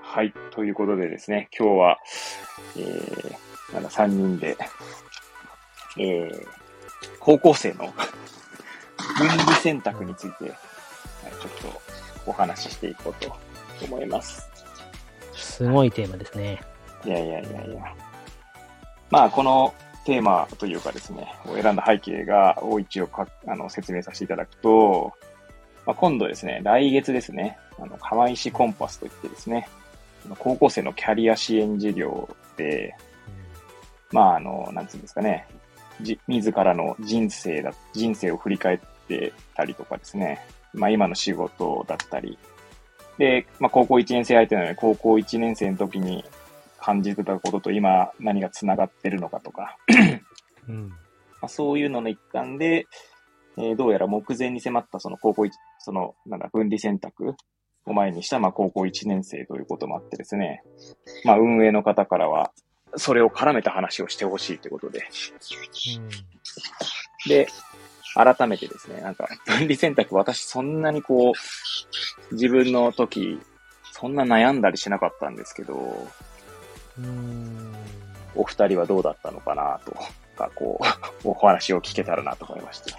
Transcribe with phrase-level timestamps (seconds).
[0.00, 0.32] はい。
[0.50, 1.98] ということでですね、今日は、
[2.78, 4.56] えー、まだ3人で、
[5.98, 6.46] えー、
[7.20, 7.92] 高校生の
[9.18, 10.54] 分離選択について、はい、
[11.42, 11.72] ちょっ
[12.24, 13.36] とお話ししていこうと
[13.84, 14.48] 思います。
[15.34, 16.62] すごいテーマですね。
[17.04, 17.94] いやいやいやいや。
[19.10, 19.74] まあ、この
[20.04, 25.12] テーマというかですね、を選んだ背景が、を一応かあの説明させていただくと、
[25.86, 29.68] まあ、今度ですね、来月ですね、あの、釜石コンパスといってですね、
[30.38, 32.94] 高校生のキャリア支援事業で、
[34.10, 35.46] まあ、あの、なんつうんですかね、
[36.00, 38.78] じ、自らの人生だ、人生を振り返っ
[39.08, 42.38] てたりとかですね、まあ、今の仕事だったり、
[43.18, 46.24] で、まあ、高校1年生相手なので、高校1年生の時に
[46.84, 49.78] 感じてたことと今何が繋がってるのかとか、
[50.68, 50.88] うん。
[50.88, 50.96] ま
[51.42, 52.86] あ、そういうのの一環で、
[53.56, 57.36] えーどうやら目前に迫ったその高校一、その、なんだ、分離選択
[57.86, 60.62] を前にした、まあ、高校1年生ということもあってですね、
[61.24, 62.50] まあ、運営の方からは、
[62.96, 65.04] それを絡めた話をしてほしいということで、
[67.26, 67.48] で、
[68.14, 71.32] 改めてですね、なんか、分離選択、私そんなにこ
[72.30, 73.40] う、自分の時、
[73.92, 76.08] そんな悩んだりしなかったんですけど、うん。
[78.36, 79.92] お二人はどうだったのかなと
[80.36, 80.80] か、こ
[81.24, 82.98] う、 お話を聞けたらなと思いました。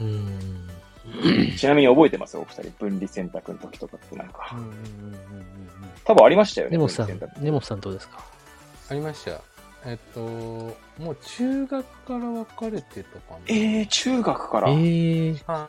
[0.00, 0.68] うん。
[1.56, 2.36] ちなみに覚えてます？
[2.38, 4.56] お二人、分離選択の時とかってなんか。
[6.04, 6.72] 多分ありましたよね。
[6.72, 8.24] 根本さん根本さんどうですか？
[8.90, 9.40] ありました。
[9.86, 10.76] えっと、も
[11.12, 12.26] う中学から
[12.60, 13.38] 別れてたかな。
[13.46, 14.70] えー、中学から。
[14.70, 15.66] ええは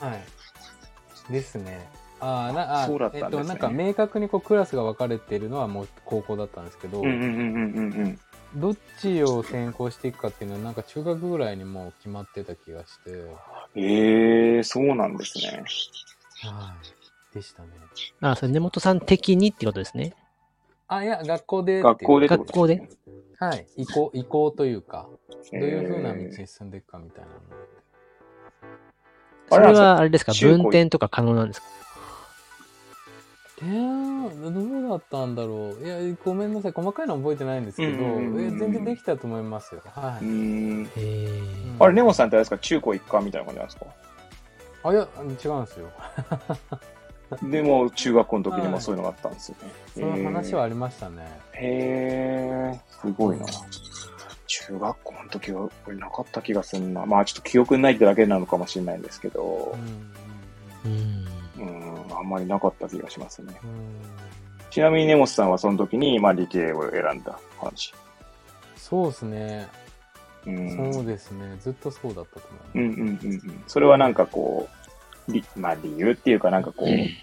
[1.29, 1.31] い。
[1.33, 1.89] ですね。
[2.21, 8.19] あーなあそうだったんですねえっと、なんか明確にこうクラスが分かれてるのはもう高校だったんですけど、うんうんうんうんうんうん。
[8.55, 13.11] どっちを専攻していくかっていうのはなんか中学ぐらいにもう決まってた気がして、
[13.75, 15.63] えー、そうなんですね。
[16.43, 16.75] は
[17.31, 17.35] い。
[17.35, 17.69] でしたね。
[18.19, 20.13] あ、それ根本さん的にってことですね。
[20.89, 21.81] あ、いや、学校で。
[21.81, 22.81] 学校で学校で
[23.39, 23.65] はい。
[23.77, 25.07] 移行、移行というか、
[25.53, 27.39] えーどういう風な道に進んでいくかみたいなの。
[29.49, 30.33] それはあれですか？
[30.33, 31.67] 分転とか可能なんですか？
[33.63, 35.85] えー、どうだったんだろう。
[35.85, 36.71] いや、ごめんなさい。
[36.71, 39.81] 細かいのは覚えてないんですけど、うんうんうんうんえ全然できたと思いますよ。
[39.85, 40.25] はい。
[40.25, 40.31] うー
[40.81, 40.83] ん。
[40.85, 41.41] へえ
[41.79, 42.57] あれ、ネモさんってあれですか？
[42.57, 43.85] 中高一貫みたいな感じなんですか？
[44.83, 45.25] あ、いや、違う
[45.61, 45.89] んですよ。
[47.49, 49.71] でも、中学校の時にもそういうのがあったんですよね。
[49.93, 51.25] その話はありましたね。
[51.53, 53.45] へー、すごいな。
[54.47, 57.05] 中学校の時は、これなかった気がするな。
[57.05, 59.77] まあ、ちょっと記憶にないってだけなのかもしれないんですけど
[60.85, 61.25] う、んうん。
[62.21, 63.59] うん、あんまりなかった気がしますね。
[63.63, 63.77] うんうん
[64.71, 67.93] ちなみに根本さんはその時に、まあ、理系を選んだ話。
[68.77, 69.67] そうですね。
[70.47, 70.93] うん。
[70.93, 71.57] そうですね。
[71.59, 72.99] ずっとそうだったと思います。
[73.01, 73.63] うんうんうんうん。
[73.67, 74.69] それはなんかこ
[75.27, 77.13] う、りまあ理由っていうかなんかこう、理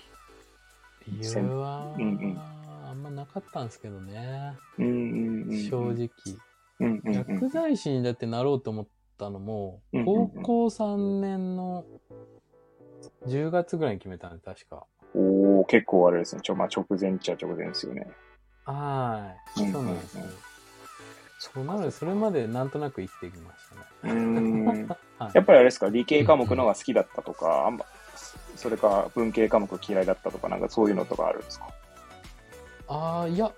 [1.22, 2.38] 由は、うんうん
[2.86, 4.52] あんまなかったんですけどね。
[4.78, 5.68] うんうんうん。
[5.70, 6.10] 正直。
[6.80, 8.86] うんうんうん薬剤師にだってなろうと思っ
[9.16, 11.86] たのも、うんうん高うん校3年の
[13.26, 14.84] 10月ぐらいに決めたんで、確か。
[15.14, 16.40] おー、結構あれですね。
[16.42, 18.06] ちょ、まあ直前っちゃ直前ですよね。
[18.64, 19.60] はい。
[19.62, 20.36] うんそうなんですようんうん。
[21.38, 23.82] そうなので、それまでなんとなく生きてきましたね。
[24.04, 24.66] うーん。
[24.88, 24.94] は
[25.28, 27.84] いやっぱりあれですか、理系科目の方が好きだったとか、あんま、
[28.56, 31.68] それか文系科目嫌いだったとか、なんかそういうのとかあるんですか？
[32.88, 33.52] ああ、いや、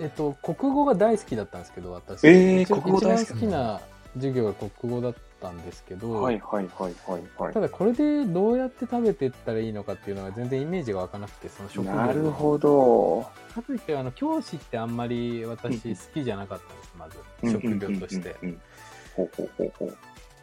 [0.00, 2.26] えっと、国語が大好きだったんですけど、私。
[2.26, 3.80] えー国語大好き一番好きな
[4.14, 7.60] 授業が国語だったんですけど、はいはいはいはいはいた。
[7.60, 13.22] だこれでどうやって食べていったらいいのかっていうのが全然イメージが湧かなくて、その職業のなるほど。
[13.54, 17.52] かといって、あの、教師ってあんまり私好きじゃなかったんです、まず。
[17.52, 18.36] 職業として。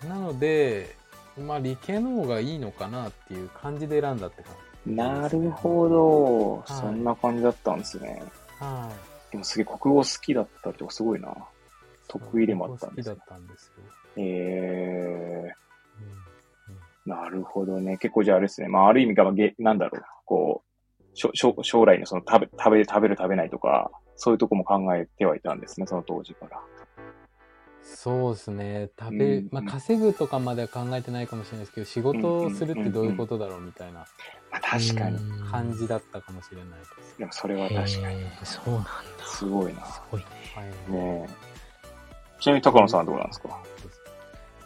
[0.08, 0.96] なので、
[1.38, 4.54] まあ理系の方がいいのかなっていう感じで選んだって感
[4.86, 4.94] じ。
[4.94, 6.58] なるほど。
[6.58, 8.24] はいそんな感じだったんですね。
[8.60, 8.92] は
[9.32, 11.30] でもすげえ国語好きだったってすごいな。
[11.30, 11.34] い。
[12.08, 13.74] 得意でもあったんですね好きだったんですよ。
[14.18, 15.52] え
[17.08, 17.98] うんー、なるほどね。
[17.98, 18.68] 結構じゃああれですね。
[18.68, 20.02] まあある意味が、まあげなんだろう。
[20.26, 20.64] こ
[21.00, 25.88] う、しょしょ将来のその食べ、食べ、食べる食べないとか、そういうとこも考えてはいたんですね。
[25.88, 26.60] その当時から。
[27.84, 28.90] そうですね。
[29.00, 34.00] 食べ、うんまあ稼ぐとかまでは考えてないかもしれないですけど、仕事をするってどういうことだろうみたいな
[34.52, 35.18] まあ確かに。
[35.18, 37.18] うん感じだったかもしれないです。
[37.20, 38.26] でもそれは確かに。
[38.44, 38.90] そうなんだ。
[39.26, 39.86] すごいな。
[39.86, 40.26] すごいね。
[40.56, 40.92] はい。
[40.92, 42.42] ねえ。
[42.42, 43.62] ちなみに高野さんはどうなんですか？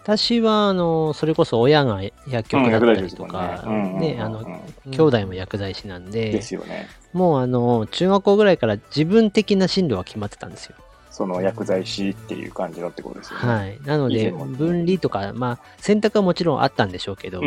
[0.03, 4.59] 私は、あの、それこそ親が薬局だったりとか、うんね、あの、うん
[4.91, 6.87] 兄弟も薬剤師なんで、ですよね。
[7.13, 10.75] もうあの、中学校ぐらいから自分的な進路は決まってたんですよ。
[11.11, 13.45] その薬剤師っていう感じのってことですよね。
[13.45, 13.79] はい。
[13.83, 17.41] なので、分離とか、まあ、選択はもちろんあったんでしょうけど。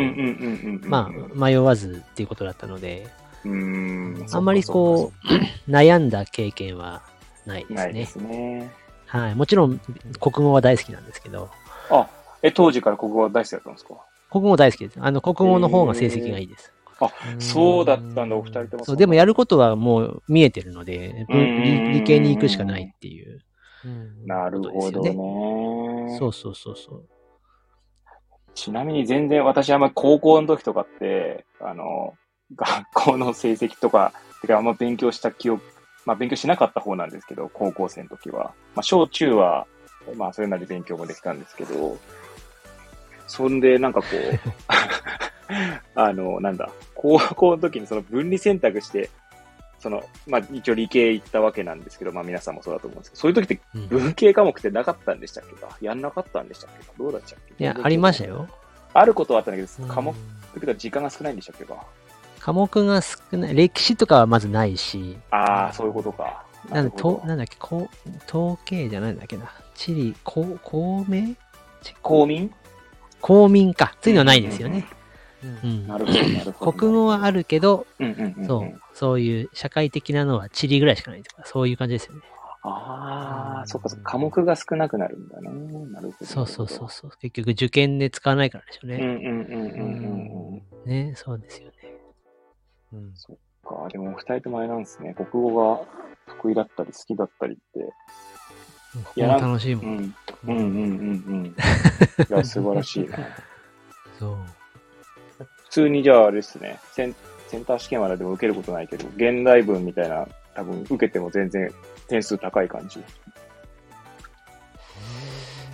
[0.81, 3.07] まあ、迷わずっていうことだったので、
[3.43, 4.27] うーん。
[4.31, 5.27] あんまりこう、
[5.71, 7.01] 悩んだ経験は
[7.45, 7.75] ないですね。
[7.75, 8.71] ないですね。
[9.07, 9.35] はい。
[9.35, 9.79] もちろん、
[10.19, 11.49] 国語は大好きなんですけど、
[11.89, 12.07] あ、
[12.43, 13.95] え、当時から国語は大好きだったんですか？
[14.29, 14.99] 国語大好きです。
[15.01, 16.73] あの、国語の方が成績がいいです。
[17.39, 18.85] そうだったんだ、お二人とも。
[18.85, 23.39] そう、でもやることはもう見えてるので、うん理理系に行くしかないっていう。
[23.85, 26.17] うんなるほどね。
[26.17, 27.09] そうそうそうそう。
[28.55, 32.13] ちなみに全然私はあんま高校の時とかって、あの、
[32.55, 35.63] 学校の成績とか、てかあんま勉強した記憶、
[36.05, 38.53] まあ勉強しなかった方なんですけど、高校生の時は。
[38.75, 39.67] まあ小中は、
[40.15, 41.97] まあそれなり勉強もできたんですけど、
[43.33, 44.39] そんでなんかこう、
[45.99, 49.09] あの、なんだ、高校の時にその分離選択して、
[49.79, 53.87] その、まあ一応理系行ったわけなんですけど、まあ皆さんもそうだと思うんですけど、そういう時ってうん。
[53.87, 55.55] 文系科目ってなかったんでしたっけ？
[55.55, 56.85] かやんなかったんでしたっけ？
[56.85, 57.55] かどうだっちゃっけ？
[57.63, 58.47] いや、ありましたよ。
[58.93, 59.89] あることはあったんだけど、うん。
[59.89, 60.13] 科目
[60.59, 61.65] とか時間が少ないんでしたっけ？
[61.65, 61.75] か
[62.39, 63.55] 科目が少ない。
[63.55, 66.45] 歴史とかはまずないし、ああ、そういうことか。
[66.69, 69.51] なんとなんだっけ、こう統計じゃないんだっけな。
[69.75, 71.35] 地理、公公明？
[71.81, 72.53] ち公民？
[73.23, 73.95] 公民か。
[74.01, 74.85] そういうのはないですよね。
[75.41, 75.87] うんうん。
[75.87, 76.73] なるほど、なるほど。
[76.73, 78.45] 国語はあるけど、うんうんうんうん。
[78.45, 82.21] そう、そういう社会的なのは地理ぐらいしかないとか、そういう感じですよね。
[82.63, 84.11] ああ、そっかそっか。
[84.11, 85.49] 科目が少なくなるんだね。
[85.91, 86.25] なるほど。
[86.25, 87.11] そうそうそうそう。
[87.21, 88.97] 結局受験で使わないからでしょううんね。
[88.97, 90.61] うんうんうんうんうん。
[90.85, 91.73] ね、そうですよね。
[92.91, 93.87] うんそっか。
[93.89, 95.13] でも、お二人ともあれなんですね。
[95.13, 95.85] 国語が
[96.27, 97.93] 得意だったり好きだったりって。
[99.15, 99.81] いや楽しいも。
[99.83, 100.15] うんん。
[100.45, 101.45] うんうんうんうん。
[101.49, 101.53] い
[102.29, 103.17] や、素晴らしいな。
[104.19, 104.37] そう。
[105.39, 106.79] 普通にじゃああれですね。
[106.91, 107.15] セン
[107.47, 111.71] センター試験はでも受けることないけど、現代文みたいな、多分受けても全然
[112.07, 113.03] 点数高い感じ。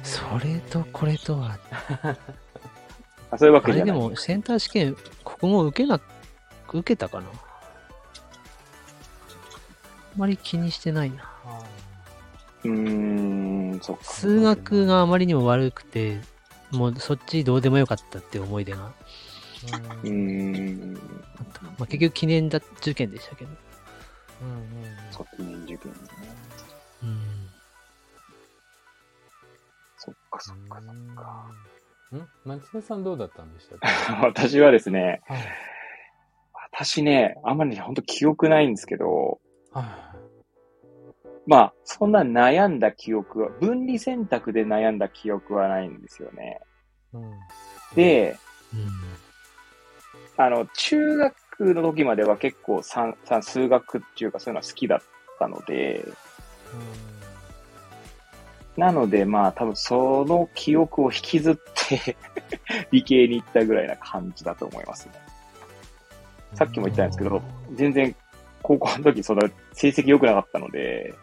[0.03, 1.57] それとこれとは、
[3.31, 3.93] あそういうわあけじゃない。
[3.93, 5.99] れでもセンター試験、国語受けな、
[6.67, 7.27] 受けたかな？
[7.27, 7.31] あ
[10.17, 11.31] まり気にしてないな。
[12.65, 14.03] あうーん、そっか。
[14.03, 16.19] 数学があまりにも悪くて、
[16.71, 20.97] もうそっちどうでもよかったって思い出がーうんん、
[21.39, 21.61] あった。
[21.63, 23.51] まあ、結局記念だ受験でしたけど。
[24.41, 24.67] うん
[25.11, 25.97] そう、記念受験ね。
[27.03, 27.49] うん。
[29.97, 31.51] そっかそっかそっか。
[32.11, 32.19] うん。
[32.19, 33.87] ん町田さんどうだったんでしたっけ？
[34.25, 35.39] 私はですね、はい。
[36.71, 39.39] 私ね、あんまりね、ほんと記憶ないんですけど、
[39.71, 40.13] は
[41.49, 46.61] まあ、そんな悩んだ記憶は、分離選択で悩んだ記憶はないんですよね。
[47.11, 47.17] い。
[47.17, 47.31] うん。
[47.95, 48.37] で、
[48.71, 48.87] うん。
[50.37, 54.99] あの、中学の時までは結構算、算数学っていうかそういうのは好きだっ
[55.39, 56.05] たので、
[58.77, 62.15] なのでまあ多分その記憶を引きずって
[62.91, 65.13] 理系に行ったぐらいな感じだと思いますね。
[66.53, 67.41] さっきも言ったんですけど、
[67.73, 68.15] 全然
[68.61, 69.41] 高校の時その
[69.73, 71.13] 成績良くなかったので、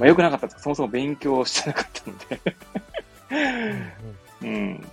[0.00, 2.40] まあ良くなかったんですそもそも勉強してなかったので、
[4.42, 4.86] うん。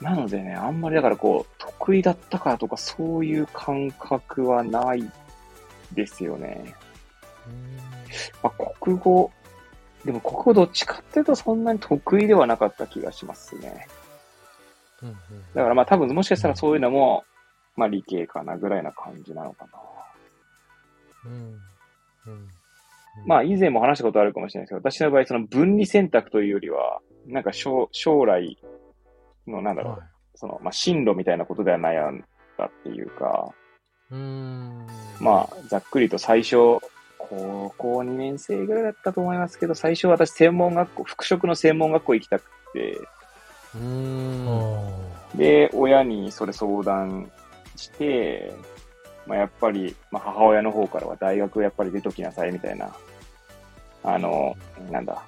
[0.00, 5.10] なのでね、あんまりだからこう、得意だったからとかそういう感覚はない
[5.92, 6.74] ですよね。
[8.40, 9.32] まあ、国語、
[10.04, 13.88] でも国語どっちかっていうとそんなに得意ではなかった気がしますね。
[15.54, 17.24] だからまあ多分もしかしたらそういうのも、
[17.76, 19.70] まあ理系かなぐらいな感じなのかな。
[23.26, 28.58] まあ以前も話したことあるかもしれないですけど、私の場合その分離選択というよりは、なんか将将来
[29.46, 30.02] のなんだろう、
[30.34, 32.24] その、まあ進路みたいなことでは悩ん
[32.58, 33.52] だっていうか、
[35.20, 36.78] まあざっくりと最初、
[37.18, 42.98] 高校2年生ぐらいだったと思いますけど、最初私専門学校、服飾の専門学校行きたくて、
[43.74, 44.46] うん。
[45.34, 47.30] で、親にそれ相談
[47.76, 48.52] して、
[49.26, 52.94] まあ、やっぱり、まあ、母親の方からは大学やっぱり出ときなさいみたいな、
[54.02, 54.56] あの、
[54.90, 55.22] なんだ、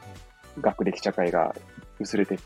[0.61, 1.55] 学歴社会が
[2.01, 2.39] 薄れてい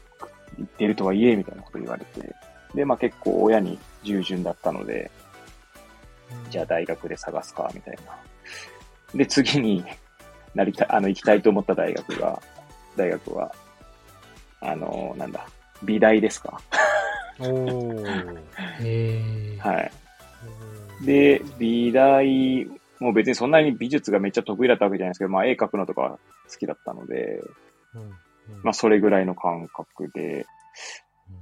[0.63, 2.35] ってるとはいえ、みたいなこと言われて、
[2.75, 5.11] で、まあ結構親に従順だったので、
[6.51, 8.19] じゃあ大学で探すか、みたいな。
[9.15, 9.85] で、次に
[10.55, 12.43] なりたい、あの、行きたいと思った大学が、
[12.97, 13.55] 大学は、
[14.61, 15.47] あの、なんだ、
[15.83, 16.61] 美大ですか。
[17.41, 18.39] おー。
[18.83, 19.59] へえ。
[19.61, 19.93] はい。
[21.03, 22.67] で、美大、
[23.01, 26.19] もう別にそんなに美術がめっちゃ得意だったわけじゃないですけど、まあ絵描くのとか
[26.51, 27.41] 好きだったので、
[28.63, 30.47] まあそれぐらいの感覚で、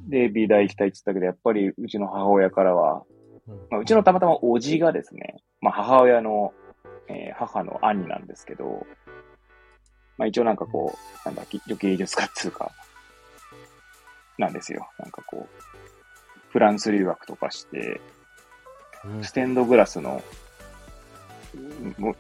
[0.09, 3.05] で、美大行きたいって言ったけど、やっぱりうちの母親からは、
[3.71, 6.53] まあ、うちのたまたまおじがですね、まあ母親の、
[7.09, 8.87] えー母の兄なんですけど、
[10.19, 11.45] まあ一応なんかこう、なんだ、
[11.79, 12.73] 芸術家っつうか、
[14.39, 14.89] なんですよ。
[14.99, 15.63] なんかこう、
[16.51, 18.16] フランス留学とかして、うん
[19.23, 20.23] ステンドグラスの、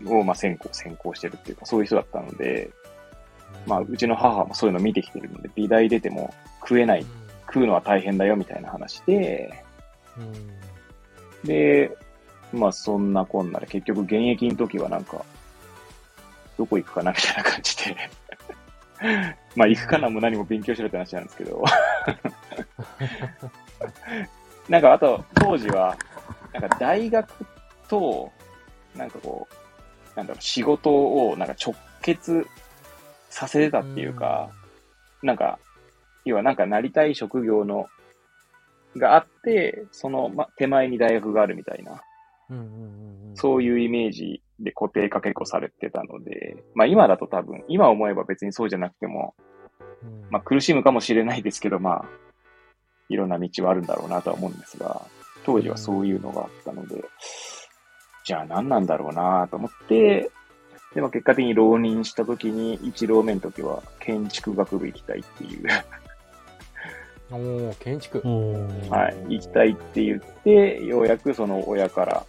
[0.07, 2.71] を、まあ、専攻、専攻してるっていうか、そういう人だったので、
[3.66, 7.07] まあ、うちの母もそういうの見てきてるので、美大出ても食えない、
[7.47, 9.64] 食うのは大変だよみたいな話で、
[10.19, 11.47] うん。
[11.47, 11.97] で、
[12.52, 15.25] まあ、そんなこんなで、結局現役の時はなんか、
[16.57, 17.97] どこ行くかなみたいな感じで、
[19.57, 21.62] まあ、行くかなも何も勉強しろって話なんですけど、
[24.69, 25.97] なんか、あと、当時は、
[26.53, 27.29] なんか大学
[27.88, 28.31] と、
[28.95, 32.47] なんかこう、なんだろう、仕事をなんか直結
[33.31, 34.50] させてたっていうか、
[35.23, 35.59] なんか、
[36.25, 37.87] 要はなんかなりたい職業の、
[38.97, 42.03] があって、その、ま、手前に大学があるみたいな、
[42.49, 43.37] うんうんうんうん。
[43.37, 49.35] そういうイメージで固定化結構されてたので、まあ今だと多分、今思えば別にそうじゃなくても、
[50.03, 50.26] うん。
[50.31, 52.05] まあ苦しむかもしれないですけど、まあ、
[53.09, 55.03] いろんな道はあるんだろうなとは思うんですが、
[55.47, 57.05] 当時はそういうのがあったので、
[58.25, 60.33] じゃあ何なんだろうなと思って、
[60.93, 65.69] でも結果的に浪人した時に、一浪目の時は建築学部行きたいっていう、
[67.31, 68.21] おー建築。
[68.91, 72.26] はい、行きたいって言って、ようやくその親から、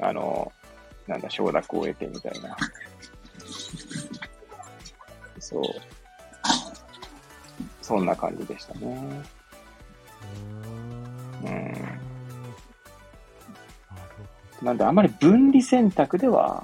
[0.00, 0.52] あの、
[1.08, 2.56] なんだ、承諾を得てみたいな。
[5.40, 5.62] そう。
[7.82, 9.24] そんな感じでしたね。
[11.44, 11.83] うん
[14.62, 16.62] なんであんまり分離選択では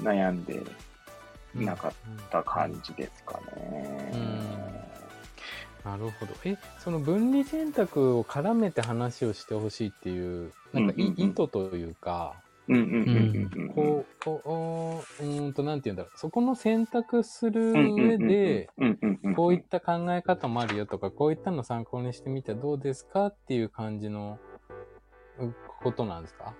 [0.00, 0.60] 悩んで
[1.54, 1.92] なかっ
[2.30, 4.90] た感じですかね。
[5.84, 6.32] なるほど。
[6.44, 12.34] え、その分離選択を絡めて話をしてほしいっていう、なんか意図というか、
[12.68, 13.68] うんうんうんうんうん。
[13.70, 16.18] こう、こううーんと、なんて言うんだろう。
[16.18, 24.38] そこの選択するうんうんうん上で、うんうんうん、こういった考え方もあるよとか、こういったの参考にしてみてどうですかっていう感じの
[25.38, 26.52] うことなんですか？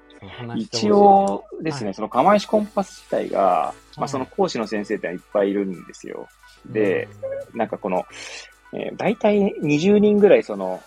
[0.56, 6.28] 一応ですね、はいその釜石コンパス自体が、まあ、いその講師の先生っていっぱいいるんですよ。
[6.66, 7.08] で、
[7.54, 8.04] なんかこの、
[8.72, 10.80] えー、大体20人ぐらいその、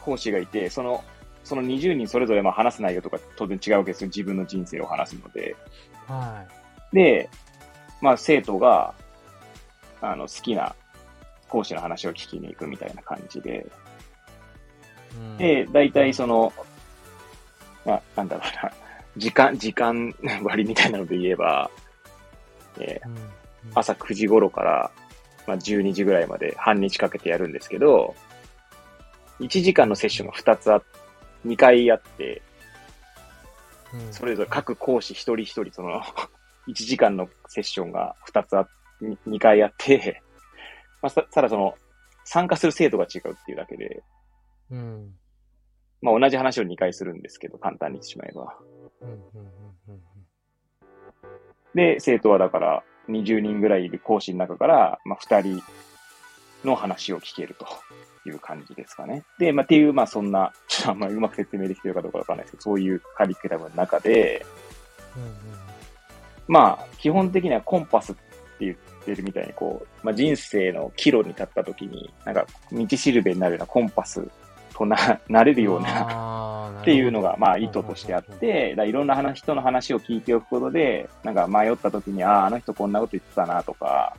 [0.00, 1.04] 講師がいて、その、
[1.44, 4.08] その20人それぞれまあ話す内容とか当然違うわけですよ。
[4.08, 5.56] 自分の人生を話すので。
[6.08, 6.44] うんは
[6.92, 7.30] で、
[8.00, 8.94] まあ生徒が、
[10.00, 10.74] あの、好きな
[11.48, 13.50] 講師の話を聞きに行くみたいな感じで。
[13.50, 13.64] い。
[15.16, 16.52] うんで、大体その、
[17.88, 18.72] まあ、なんだろうな、
[19.16, 20.14] 時間、時間
[20.44, 21.70] 割みたいなので言えば、
[22.78, 23.16] えーうん
[23.74, 24.90] 朝9時頃から、
[25.46, 28.14] まあ、12時ぐらいまで半日かけてやるんですけど、
[29.40, 30.82] 1時間のセッションが2つあ、
[31.44, 32.40] 2回あって、
[33.92, 34.12] うん。
[34.12, 36.00] それぞれ各講師一人一人その、
[36.68, 38.66] 1時間のセッションが2つあ、
[39.02, 40.22] 2回あって、
[41.02, 41.76] まあ、さただその、
[42.24, 44.02] 参加する生徒が違うっていうだけで、
[44.70, 45.14] うん
[46.00, 48.56] まあ同じ話を2回するんですけど、簡単に言ってしまえば。
[51.74, 55.62] で、生徒はだから20人ぐらいいる講師の中から、まあ2人
[56.64, 57.66] の話を聞けると
[58.28, 59.24] いう感じですかね。
[59.38, 64.44] で、まあっていう、まあそんな、ちょっとあんまりうまく説明できてるかどうかわかんないですけど、そういうカリキュラムの中で、
[66.46, 68.22] まあ基本的にはコンパスって
[68.60, 74.26] 言ってるみたいにこう、まあ人生の岐路に立った時に、なんか道しるべになるようなコンパス
[74.78, 84.14] とな、なれるような、 っていうのが、まあ、意図としてあっ、て、だいろんな話人の話を聞いておくことで、なんか迷った時に、ああ、あの人こんなこと言ってたなとか、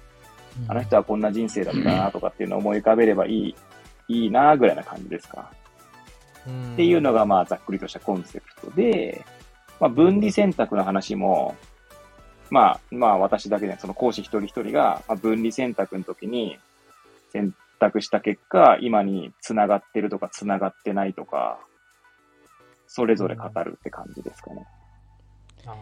[0.68, 3.56] あの人はこんな人生だったなとかっていうのを思い浮かべればいい、
[4.08, 5.52] いいなぐらいな感じですか。
[5.52, 9.24] っっていうのが、まあ、ざっくりとしたコンセプトで、
[9.80, 11.56] まあ、分離選択の話も、
[12.50, 16.58] まあ、まあ、私だけで、その講師一人一人が、まあ、分離選択の時に
[17.32, 21.60] 選択した結果、今に繋がってるとか繋がってないとか、
[22.88, 24.66] それぞれ語るって感じですかね。
[25.66, 25.76] あ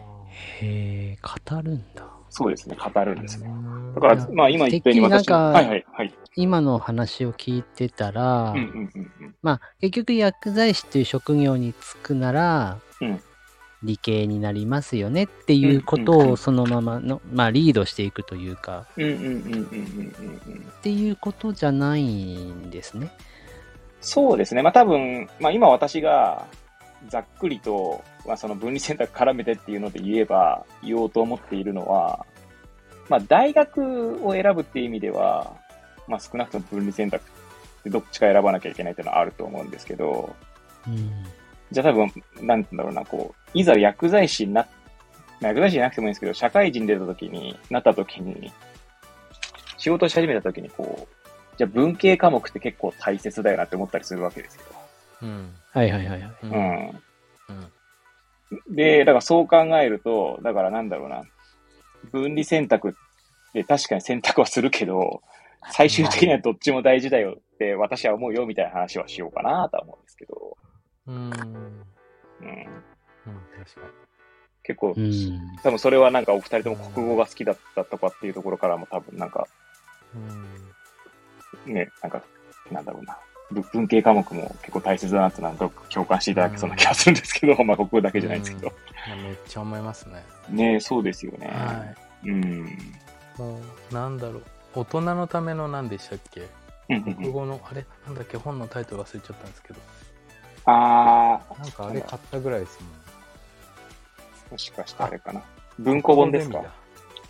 [0.60, 2.06] へえ、語るんだ。
[2.30, 3.48] そうですね、語るんですね。
[3.48, 6.14] ーだからまあ今言ったように私はいはいはい。
[6.36, 9.34] 今の話を聞いてたら、うんうんうんうん。
[9.42, 13.20] まあ結局薬剤師という職業に就くなら、うん
[13.82, 18.86] 理系になりますよねっていうことをそのままの、まあリードしていくというか。
[18.92, 23.10] っていうことじゃないんですね。
[24.00, 24.62] そうですね。
[24.62, 26.46] まあ多分、まあ今私が
[27.08, 32.26] ざっくりと、まあその分離選択絡めてっていうので言えば、言おうと思っているのは、
[33.08, 35.56] まあ大学を選ぶっていう意味では、
[36.08, 37.24] まあ少なくとも分離選択
[37.80, 40.34] ってどっちか選ばなきゃいけないっていうのはあると思うんですけど、
[40.86, 41.12] うん。
[41.70, 44.66] じゃあ多分、なんだろうな、こう、いざ薬剤師にな、
[45.40, 48.52] まあ薬剤師じゃなくてもいいんですけど、社会人出た時に、なった時に、
[49.76, 54.62] 仕事し始めた時にこう、じゃあ文系科目って結構大切だよなって思ったりするわけですよ。
[55.22, 55.54] うん。
[55.72, 56.30] はいはいはいはい。
[56.42, 56.46] う。
[56.46, 57.02] うんん。
[57.48, 57.52] う
[58.72, 58.74] ん。
[58.74, 61.22] で、だからそう考えると、だからなんだろうな。
[62.12, 62.92] 分離選択っ
[63.52, 65.22] て確かに選択はするけど、
[65.72, 70.47] 最終的にはどっちも大事だよって私は思うよみたいな話はしようかなとは思うんですけど、
[71.08, 71.14] うん。
[71.14, 71.32] うん、うん。
[71.32, 71.40] 確
[73.80, 73.86] か
[74.62, 75.40] 結構、うん。
[75.62, 79.46] 多分それはなんかお二人とも国語が好きだったとかっていうところからも多分なんか
[80.14, 80.20] に。
[81.66, 81.74] うん。
[81.74, 82.22] ね、なんか、
[82.70, 83.16] なんだろうな。
[83.50, 88.72] ぶ文系科目も結構大切だなってなんと共感していただけそうな気がするんですけど、 まあ国語だけじゃないんですけど。
[89.08, 90.22] まあめっちゃ思いますね。
[90.50, 91.46] ねそうですよね。
[91.46, 91.86] は
[92.24, 92.28] い。
[92.28, 92.78] うん。
[93.38, 93.58] も
[93.90, 94.44] う、なんだろう。
[94.74, 96.46] 大人のための何でしたっけ？
[96.90, 97.86] うんうんうん国語の、あれ？
[98.06, 98.36] なんだっけ？
[98.36, 99.80] 本のタイトル忘れちゃったんですけど。
[100.70, 102.92] あー、なんかあれ買ったぐらいですもん。
[104.52, 105.42] もしかしてあれかな。
[105.78, 106.62] 文庫本ですか？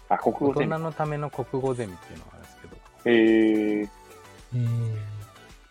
[0.09, 0.85] あ、国語ゼミ大人。
[0.85, 2.77] のための国語ゼミっていうのがあるんですけど。
[3.05, 3.89] えー、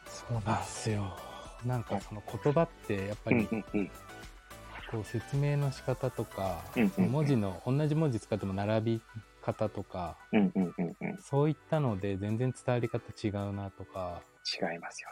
[0.08, 1.18] そうなんですよ。
[1.66, 3.92] なんかその言葉ってやっぱうんりうんうん。
[4.90, 6.62] こう説明の仕方とか、
[6.98, 9.02] 文字の同じ文字使っても並び
[9.42, 11.18] 方とかうんうんうんうん。
[11.20, 15.10] そういったので全然伝わり方違うなとか違いますよ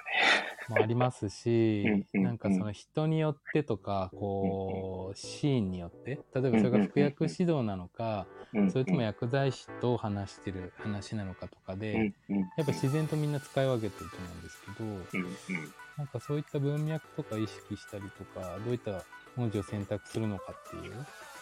[0.70, 8.28] もありますしなんかその人によってとかこうシーンによって例えばそれが服薬指導なのか
[8.72, 14.62] それとも薬剤師と話してる話なのかとかうんでうんやっぱ自然とみんな使い分けてると思うんです
[15.10, 15.56] けど。
[15.98, 19.04] なんかそういった文脈とか意識したりとか、どういった
[19.38, 20.98] 文字を選択するのかっていうよ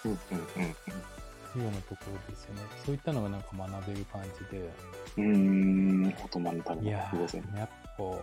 [0.05, 2.61] うなところですよね。
[2.85, 4.21] そういったのがなんか学べる感
[4.51, 4.69] じで。
[5.17, 6.03] うん。
[6.03, 7.45] のためのいや国語ゼミ。
[7.47, 8.21] ー、やっぱこ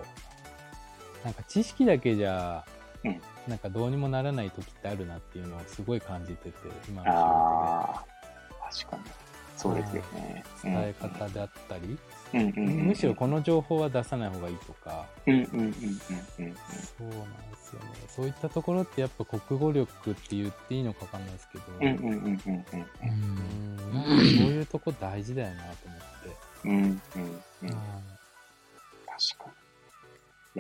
[1.23, 2.65] う、なんか知識だけじゃ、
[3.05, 6.53] うんなんかどうにもならない時ってあるなっていうのをすごい感じてて、
[6.89, 8.05] 今の仕あ
[8.61, 9.03] あ、確かに。
[9.57, 10.43] そうですよね。
[10.57, 11.99] 事で伝え方であったり、
[12.33, 15.07] うんうんうんうんむしろこの情報は出さない方がいいとか。
[15.27, 15.77] そうなんで
[17.57, 17.87] すよね。
[18.09, 22.41] そういったところってやっぱ国語力って言っていいのかわかんないですけど、うんうんうんうんうん
[23.03, 26.69] うんなんかそういうとこ大事だよなと思って。
[26.69, 26.73] うん。
[26.73, 27.01] うんうん
[27.63, 27.77] うん。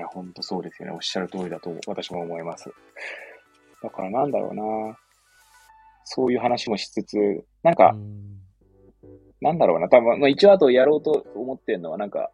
[0.00, 0.94] や、ほんとそうですよね。
[0.94, 2.70] おっしゃる通りだと私も思います。
[3.82, 4.98] だからなんだろうな。
[6.04, 7.16] そういう話もしつつ、
[7.62, 8.30] なんか、うん
[9.40, 9.88] なんだろうな。
[9.88, 12.30] 多分、まあ、一応あとやろうと思ってるのは、なんか、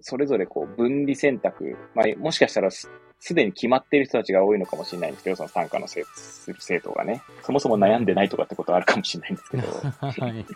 [0.00, 1.76] それぞれこう、分離選択。
[1.94, 7.22] まあ、もしかしたらす、すでに決まっている人たちが多いのかもしれないんですけど、その参加のせする生徒がね。
[7.42, 9.62] そもそも悩んでないとかってことはあるかもしれないんですけど。
[9.98, 10.46] はい。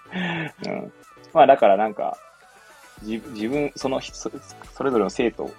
[0.66, 0.92] うん。
[1.32, 2.16] まあだからなんか、
[3.02, 4.30] 自自分、そのそ、
[4.72, 5.50] それぞれの生徒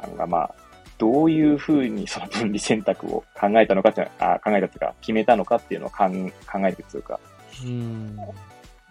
[0.00, 0.54] さんがまあ、
[0.98, 7.20] どういうふうにその分離選択を考えたのかってあ考えたっていうか、決めたのかっていうのを考えてというか、
[7.64, 8.18] うん。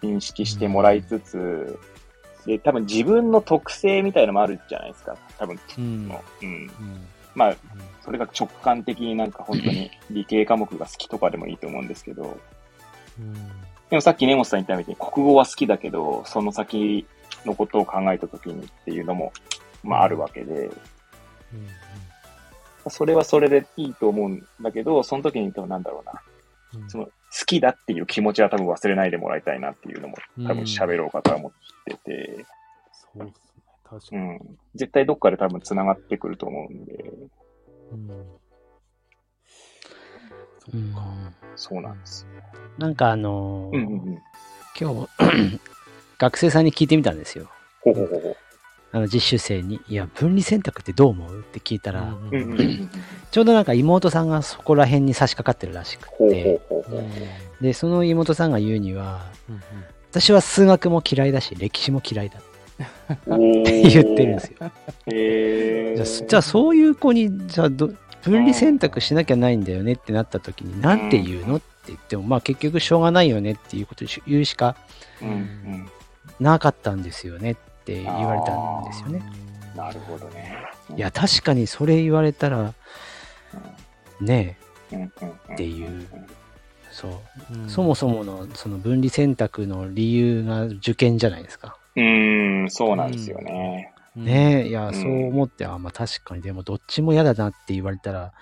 [0.02, 1.78] 認識してもらいつつ、
[2.46, 5.16] で、多分自分の特性みたいのもあるじゃないですか。
[5.38, 5.84] 多分、うん。
[5.84, 6.18] うん。
[6.42, 6.70] うん
[7.34, 7.56] まあ、
[8.04, 12.36] それが直感的になんか本当に理系科目が好きとかでもいいと思うんですけど、
[13.18, 13.34] うん。
[13.34, 13.40] で
[13.92, 17.06] もさっき根本さん言ったみたいに国語は好きだけど、その先
[17.44, 19.32] のことを考えたときにっていうのも、
[19.84, 20.70] まああるわけで、
[22.90, 26.12] それはそれでいいと思うんだけど、その時にでもなんだろうな、
[26.82, 31.52] うんその好きだっていう気持ちは多分忘れないでもらいたいなっていうのも多分喋ろうかとは思っ
[31.84, 32.46] てて、
[32.92, 33.62] そうですね。
[33.84, 34.22] 確かに。
[34.22, 34.58] うん。
[34.74, 37.04] 絶対どっかで多分繋がってくると思うんで、
[37.92, 38.08] うん。
[40.58, 40.80] そう。
[41.56, 42.42] そうなんですよ。
[42.78, 44.22] なんかあのーうんうんうん。
[44.80, 45.60] 今日、
[46.18, 47.50] 学生さんに聞いてみたんですよ。
[47.82, 48.36] ほうほうほうほう。
[48.90, 51.40] あの実習生に、いや、分離選択ってどう思う？
[51.40, 52.52] って聞いたら、うんうんうん。
[52.52, 52.90] うんうん。
[53.30, 56.60] ちょうどなんか妹さんがそこら辺に差し掛かってるらしくて。
[57.60, 59.60] で、その妹さんが言うには、うん
[60.10, 62.38] 私は数学も嫌いだし、歴史も嫌いだ。
[62.38, 63.16] っ
[63.66, 64.72] て 言ってるんですよ。
[65.08, 66.02] へー。
[66.02, 67.90] じゃあ、じゃあそういう子に、じゃあど、
[68.22, 71.56] 分離選択しなきゃないんだよねってなった時に、なんて言うの？
[71.56, 74.76] って言っても、まあ結局しょうがないよねっていうことし言うしか
[75.20, 75.88] うんうん。
[76.40, 77.56] なかったんですよねっ
[77.88, 79.22] て言われたんですよね。
[79.74, 80.54] なるほどね。
[80.94, 82.74] いや、確かにそれ言われたら、
[84.20, 84.58] ね
[84.92, 85.04] え、
[85.54, 86.06] っていう。
[86.90, 87.12] そう。
[87.54, 87.70] うん。
[87.70, 91.78] そもそものその分離選択の理由が受験じゃないですか。
[91.96, 93.94] うーん、そうなんですよね。
[94.16, 94.24] うん。
[94.24, 98.32] ねえ、いや、んそう思って、あ、まあ確かに、でもどっちも嫌だなって言われたら、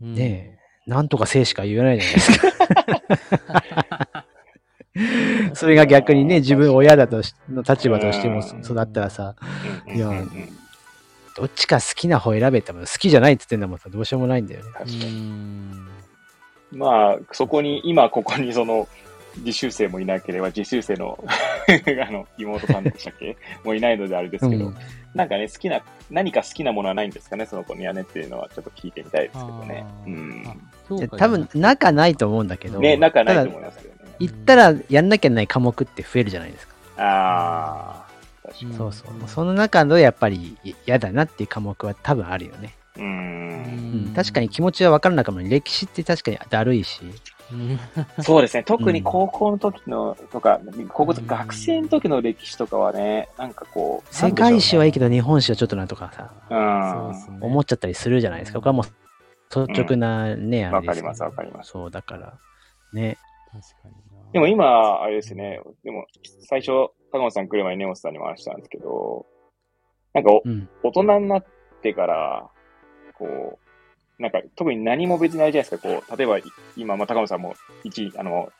[0.00, 4.24] ねえ、なんとかせいしか言えないじゃないですか。
[5.54, 9.34] それが逆にね、自分親だとしの立場としてもうん育ったらさ、
[9.86, 10.10] うんいや
[11.36, 14.70] どっちか好きな方選べたら好きじゃないって言ってんだもんさ、どうしようもないんだよね。
[14.72, 15.04] 確かに。
[15.04, 15.88] うん
[16.72, 18.88] まあ、そこに、今ここにその、
[19.44, 21.22] 実習生もいなければ、実習生の
[22.08, 23.36] あの妹さんでしたっけ？
[23.64, 24.76] もういないのであれですけど、うん
[25.14, 25.80] なんかね、好きな、
[26.10, 29.84] 何か好きなものはないんですかね、その子にはねっていうのはちょっと聞いてみたいですけどね。
[30.06, 30.44] うん。
[31.16, 33.97] 多分仲ないと思うんだけど、ね、仲ないと思いますけどね。
[34.18, 36.74] 行ったらやんなきゃいけない科目って増えるじゃないですか。
[36.96, 38.06] あ
[38.44, 38.74] あ、確かに。
[38.74, 39.28] そうそう。
[39.28, 42.74] その中のやっぱり嫌だなっていう科目は多分あるよね。
[42.96, 43.00] う。
[43.00, 47.78] うんん、確かに気持ちは分からなかも歴史って確かにだるいし、うん
[48.22, 48.62] そうですね。
[48.62, 57.38] 特に高校の時の、とか、高校と学生の時の歴史とかはね、なんかこう、世界史はいいけど、ど日本史はちょっとなとかさ、うん。
[57.40, 58.58] 思っちゃったりするじゃないですか。
[58.58, 62.34] これはもう率直なね、あれですわかりますわかりますそう、だから、
[62.92, 63.16] ね。
[63.50, 64.07] 確かにな。
[64.32, 66.06] でも今、あれですね、でも、
[66.48, 69.26] 最初、高野さん来る前に根本さんにも話したんですけど、
[70.12, 70.68] なんかお、うん。
[70.82, 71.44] 大人になっ
[71.82, 72.50] てから、
[73.14, 73.58] こ
[74.18, 76.42] う、なんか特に何も別にあれじゃないですか、こう、例えばい
[76.76, 78.50] 今、まあ、高野さんも一、あの、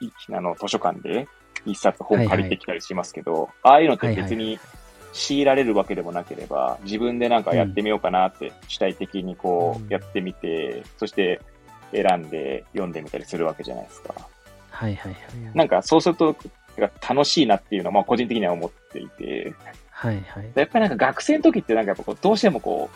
[0.00, 1.26] いいあの、図書館で
[1.64, 4.58] 一冊本借りてきたりしますけど、ああいうのって別に
[5.12, 9.86] 強いられるわけでもなければ、自分でなんかやってみようかなって主体的にこうん。
[9.86, 11.40] うやってみて、そして
[11.92, 14.14] 選んで読んでみたりするわけじゃないですか。
[14.78, 15.22] はいはいはい。
[15.54, 16.36] なんかそうすると、
[17.08, 19.52] 楽しいなっていうのは、まあ個人的には思っていて、
[19.90, 20.52] はいはい。
[20.54, 22.88] やっぱりなんか学生の時ってなんかやっぱこうどうしてもこ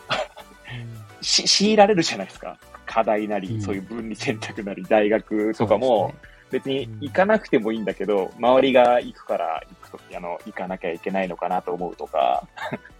[1.21, 2.57] う、し強いられるじゃないですか。
[2.85, 6.13] 課題なり、うんそういう分離選択なり、大学とかも
[6.51, 12.47] 別に行かなくてもいいんだけど、周りが行くから行くとき、あの、行かなきゃいけないのかなと思うとか、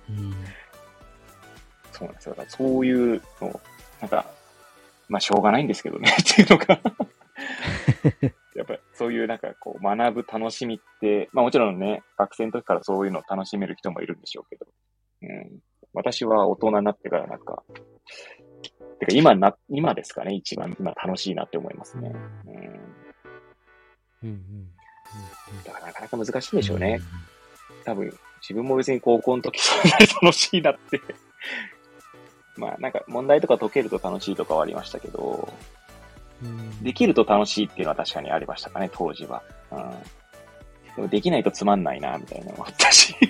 [0.10, 0.34] うん
[1.94, 2.32] そうなんですよ。
[2.32, 3.62] だからそういうの、
[4.02, 4.26] なんか、
[5.08, 6.82] まあしょうがないんですけどね、っていうのが。
[8.94, 14.68] そういうなんかこう学ぶ楽しみって、まあもちろんね、学生の時からそういうのを楽しめる人もいるんでしょうけど、
[15.24, 15.60] うん、
[15.94, 17.64] 私は大人になってからなんか、
[19.00, 22.14] てか今な、今ですかね、一番今楽しいなって思いますね。
[22.46, 22.54] うん、
[24.24, 24.70] うんうん。
[25.66, 27.00] だからなかなか難しいんでしょうね。
[27.86, 31.02] 多分、自分も別に高校の時そんなに楽しいなって。
[32.56, 35.83] まあなんか問題とか解けると楽しいとかはありましたけど、うん
[36.82, 39.42] できると楽しいっていうのは確かにありましたかね、当時は。
[39.72, 39.80] うん。
[40.96, 43.16] でもできないとつまんないな、みたいなのもあったし。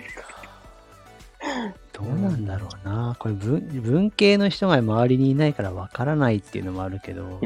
[1.94, 3.16] どうなんだろうな。
[3.20, 7.40] これ文、文系の人が周りにいないからわからないっていうのもあるけど。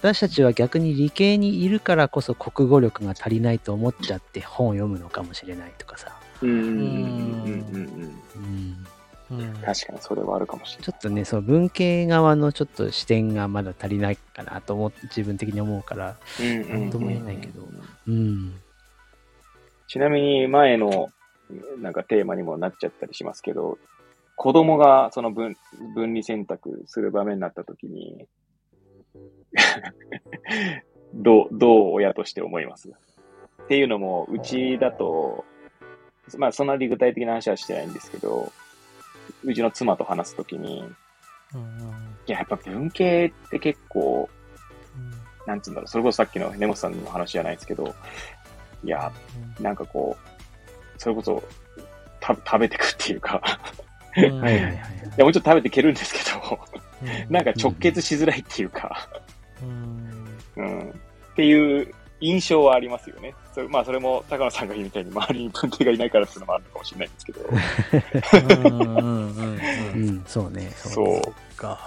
[0.00, 6.12] 私たちは逆に理系にいるからこそ国語力が足りないと思っちゃって本を読むのかもしれないとかさ。
[6.42, 8.03] うん
[9.38, 9.54] うん。
[9.54, 17.62] 確かにそれはあるかもしれちょっとね、その文系側のちょっと視点がまだ足りないかなと思って自分的に思うから、なんとも言えないけど。
[18.08, 18.54] うん。
[19.86, 21.10] ちなみに前の
[21.78, 23.78] なんかテーマにもなっちゃったりしますけど、
[24.36, 25.56] 子供がその分
[25.94, 28.26] 分離選択する場面になった時に、
[31.14, 32.88] どう、どう親として思います？
[32.88, 35.44] っていうのも、うちだと、
[36.36, 38.50] まあそんなに具体的な話はしてないんですけど、
[39.44, 40.84] うちの妻と話すときに、
[42.26, 44.28] いや、やっぱ文系って結構、
[45.46, 47.94] なんつうんだろう、それこそさっきの根本さんの話じゃないですけど、
[48.82, 49.12] いや、
[49.60, 51.42] なんかこう、それこそ、
[52.20, 53.40] た食べてくっていうか、
[54.14, 54.74] はいはいはい。
[54.74, 54.76] い。
[55.16, 56.58] や、もうちょっと食べてけるんですけど、
[57.28, 59.08] なんか直結しづらいっていうか、
[60.56, 60.92] うん、っ
[61.36, 63.34] ていう印象はありますよね。
[63.54, 67.40] それまあ、それも高野さんが言うみたいに周りに文系がいないからっていうのもあるのかもしれないんですけど、
[69.94, 70.70] うん、そうね。
[70.74, 71.22] そうね
[71.56, 71.78] か。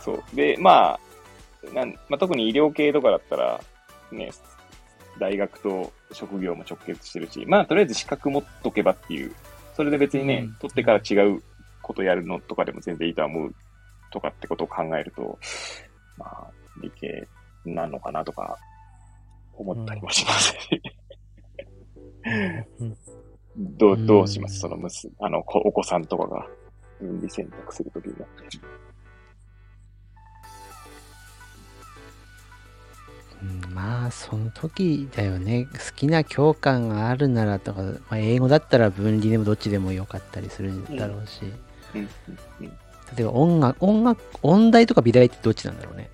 [0.00, 0.22] そう。
[0.34, 3.60] で、まあ、なんまあ、特に医療系とかだったら、
[4.10, 4.30] ね、
[5.18, 9.34] 大学と職業も直結してるし、まあ、とりあえず資格持っとけばっていう、
[9.76, 11.42] それで別にね、うん取ってから違う
[11.82, 13.54] ことやるのとかでも全然いいとは思う
[14.10, 15.38] とかってことを考えると、
[16.16, 16.50] まあ、
[16.82, 17.28] 理系
[17.66, 18.56] なのかなとか
[19.54, 20.54] 思ったりもします。
[23.56, 24.60] どう、どうします？
[24.60, 26.46] そのむす、あの、こお子さんとかが。
[27.00, 28.14] 分離選択するときに。
[33.42, 35.64] うんまあ、その時だよね。
[35.72, 41.40] 好きな教科があるならとか、まあ、英語だったら分離でもどっちでもよかったりするんだろうし、
[41.94, 42.00] うん。
[42.00, 42.08] うん。
[42.60, 42.66] うん。
[42.66, 42.72] 例
[43.20, 46.10] えば音楽、音楽、音大とか美大ってどっちなんだろうね。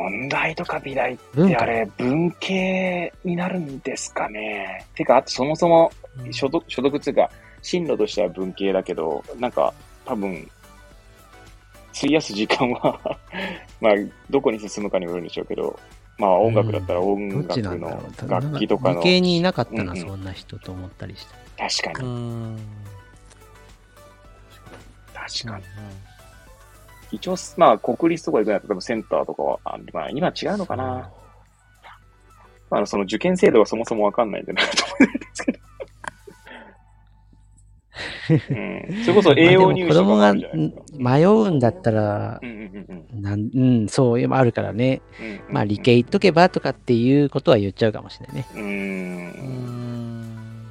[0.00, 4.86] 音大とか美大ってあれ、文系になるんですかね。
[4.94, 5.90] てか、あとそもそも
[6.30, 7.30] 所属、所属っていうか、
[7.62, 9.72] 進路としては文系だけど、なんか、
[10.04, 10.48] 多分、
[11.96, 12.98] 費やす時間は
[13.80, 13.92] まあ、
[14.30, 15.78] どこに進むかにもよるんでしょうけど、
[16.18, 18.02] まあ、音楽だったら音楽の。
[18.28, 21.34] 楽器とかの、理系にいなかったな、うんうんそんな人と思ったりして。
[21.56, 22.58] 確かに、ん。
[25.14, 25.64] 確かに。
[27.12, 31.10] 一応、まあ、国立とか行くんだったら多分センターとかは、あまあ、今違うのかな。
[32.70, 35.58] あの、その受験制度がそもそもわかんないんでなと思うんですけど。
[38.50, 39.04] うん。
[39.04, 40.84] それこそ栄養 入試とかもあるじゃないですか。
[40.98, 45.02] 迷うんだったらう、んそういうのもあるからね。
[45.20, 45.40] うんうん。
[45.48, 48.46] まあ理系行っとけばとかっていうことは言っちゃうかもしれないね。
[48.54, 50.66] うんん。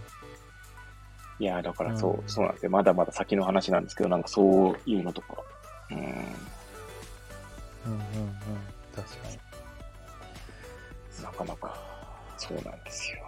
[1.39, 2.71] いや、だからそうう、んそうなんですよ。
[2.71, 5.35] まだまだ先の話なんですけど、なんかそういうのとか。
[5.91, 5.97] うん。
[5.97, 6.09] うんうん
[7.91, 8.01] うん。
[8.95, 9.39] 確かに。
[11.23, 11.77] なかなか、
[12.37, 13.19] そうなんですよ。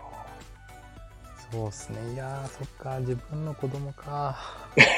[1.51, 2.13] そうっすね。
[2.13, 4.37] いやー、そっか、自分の子供か。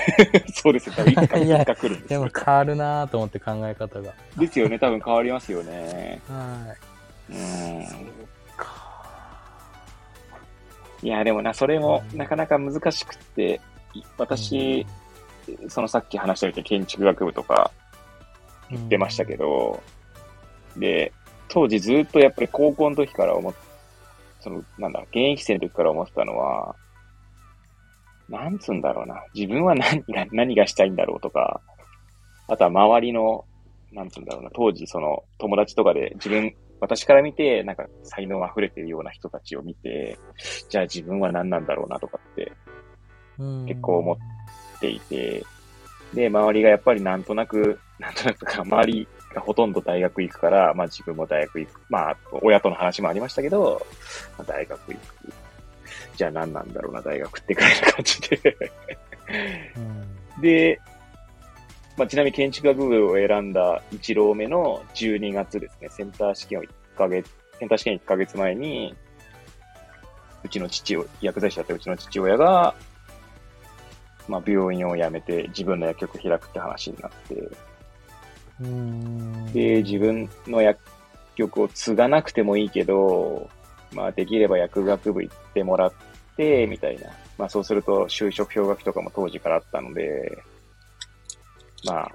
[0.53, 0.93] そうですよ。
[0.95, 2.31] 多分いつか、 いつか来るんですでもよ。
[2.45, 4.13] 変わるなーと思って考え方が。
[4.37, 4.77] ですよね。
[4.77, 6.21] 多分変わりますよね。
[6.29, 6.75] は
[7.29, 7.33] い。
[7.33, 7.87] うん。
[7.87, 7.99] そう
[8.55, 8.73] か。
[11.01, 13.59] いや、でもな、それもなかなか難しくって、
[13.95, 14.85] い私、
[15.67, 17.71] そのさっき話したように建築学部とか
[18.71, 19.81] うん、行ってましたけど、
[20.77, 21.11] で、
[21.47, 23.53] 当時ずっとやっぱり高校の時から思っ
[24.39, 26.75] その、なんだ現役生の時から思ってたのは、
[28.27, 31.61] なんつうんだろうな、自分は何が、何がしたいんだろうとか、
[32.47, 33.45] あとは周りの、
[33.91, 40.17] なんつうんだろうな、当時その友達とかで自分、私から見て、なんか才能溢れてるような人たちを見て、
[40.69, 42.51] じゃあ自分は何なんだろうなとかって
[43.39, 43.65] うん。
[43.65, 44.19] 結構思っっ
[44.83, 45.45] ていて、
[46.13, 51.81] で、周りがやっぱりなんとなく、 なんとなくか、周りがほとんど大学行くから、まあ自分も大学行く。
[51.89, 53.85] まあ、親との話もありましたけど、
[54.37, 55.33] まあ、大学行く。
[56.15, 58.57] じゃあ何なんだろうな、大学ってくらいな感じで。
[59.77, 60.79] うんで、
[61.97, 68.95] まあ、ちなみに建築学部を選んだ1浪目の12月ですね、センター試験を1ヶ月、センター試験1ヶ月前に、
[70.43, 72.73] うちの父を、薬剤師だったうちの父親が、
[74.27, 77.49] まあ、病院を辞めて自分の薬局を開くって話になって、
[78.61, 80.79] うんで、自分の薬
[81.35, 83.49] 局を継がなくてもいいけど、
[83.93, 85.93] まあ、できれば薬学部行ってもらっ
[86.37, 87.09] て、みたいな。
[87.37, 90.43] まあ、そうすると就職氷河期とかも当時からあったので、
[91.85, 92.11] まあ、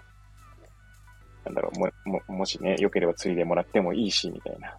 [1.45, 1.91] なんだろう、も、
[2.29, 4.75] も、もしね、良ければ継いでもらってもいいし、みたいな。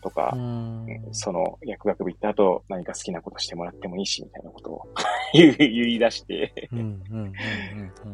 [0.00, 4.88] とかう、んその薬学部行った後、何か好きなことしてもらってもいいし、みたいなことを
[5.32, 6.68] 言い出して、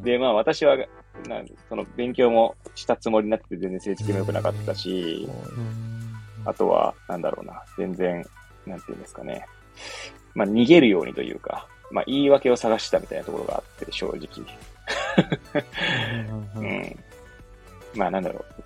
[0.02, 0.76] で、まあ私は、
[1.28, 5.86] なんその勉強もしたつもりになってて全然成績も良くなかったし、うん
[6.46, 8.24] あとは、なんだろうな、全然、
[8.66, 9.44] なんていうんですかね。
[10.34, 14.18] まあ逃げるようにというか、まあ言い訳を探したみたいなところがあって、正直。
[16.56, 16.96] うん。
[17.96, 18.62] まあなんだろう。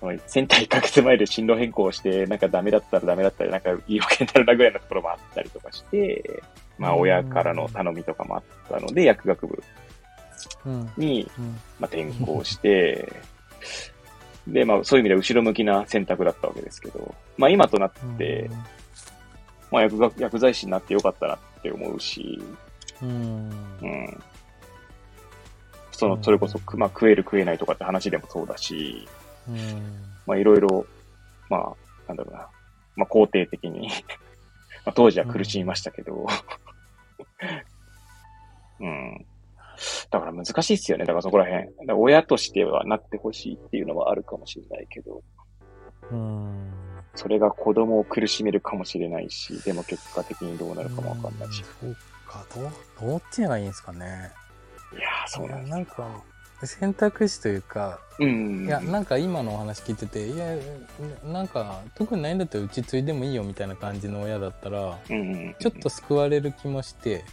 [0.00, 6.42] そのセンター1ヶ月前で進路変更をして、なんかダメだったらダメだったら、なんか言い訳になるなぐらいのところもあったりとかして、
[6.78, 9.62] まあ親からの頼みとかもあったので、薬学部
[10.64, 10.90] うん。
[10.96, 11.44] に、うん。
[11.78, 13.12] まあ、転校して、
[14.48, 18.50] で、まあそういう意味では後ろ向きな選択だったわけですけど、まあ今となって、
[19.70, 22.42] まあ薬学、薬剤師になってよかったなって思うし、
[23.02, 23.50] うん。
[23.82, 24.22] うん。
[25.92, 29.19] その、それこそ、くまあ食える食えないとかって話でもそうだし、うん
[30.26, 30.86] まあいろいろ、
[31.48, 31.76] まあ、
[32.08, 32.48] なんだろうな、
[32.96, 33.88] まあ肯定的に、
[34.84, 36.26] まあ当時は苦しみましたけど、
[38.80, 39.26] うん。
[40.10, 41.04] だから難しいっすよね。
[41.04, 41.64] だからそこら辺。
[41.64, 45.22] だから親としてはなってほしいっていうのはあるかもしれないけど、
[46.10, 46.72] うん
[47.14, 51.64] それが子供を苦しめるかもしれないし、でも結果的にどうなるかもわかんないし。
[51.80, 52.70] そうか、どう、
[53.10, 54.30] どっちがいいんですかね。
[54.96, 56.22] いやー、そうなんですなんか、
[56.66, 58.66] 選択肢というか、うん。
[58.66, 60.56] いや、なんか今のお話聞いてて、いや、
[61.24, 65.16] なんか、特にないんだったらうち継いでもいいよみたいな感じの親だったら、うん。
[65.16, 65.20] う
[65.50, 67.24] ん、ちょっと救われる気もして、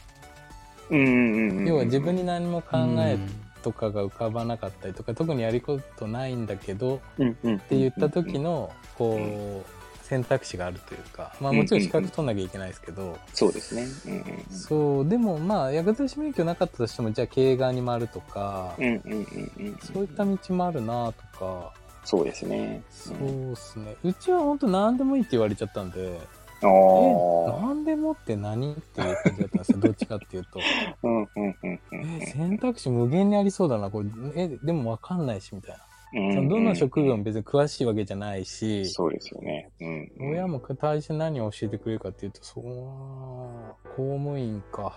[0.90, 9.77] うんうんうんうん、要は自分に何も考えうんとかが浮かばなかったりとか、特にやることないんだけど、っうんうん、って言った時の、こう、
[10.08, 13.86] 選択肢があるというか、まあもちろん資格取んなきゃいけないですけど、そうですね。
[14.06, 21.74] うんうんそう、でもまあ、薬剤師免許なかったとしても、じゃあ経営側に回るとか、うんうんうんうん、そういった道もあるなとか、
[22.06, 22.82] そうですね。
[22.90, 23.98] そうですね。
[24.02, 26.22] うちは本当何でもいいって言われちゃったんで、
[26.62, 27.62] あえ、あ。
[27.68, 29.78] 何でもって何っていう感じだったんですよ。
[29.84, 30.60] どっちかっていうと。
[31.04, 33.90] うんうんうんうんえ、選択肢無限にありそうだな。
[33.90, 35.87] これ、え、でもわかんないし、みたいな。
[36.18, 39.70] うんそのどの職業も別に詳しいわけじゃないし、そうですよね。
[39.80, 40.32] うんうん。
[40.32, 44.96] 親も対して何を教えてくれるかっていうと、そう、公務員か。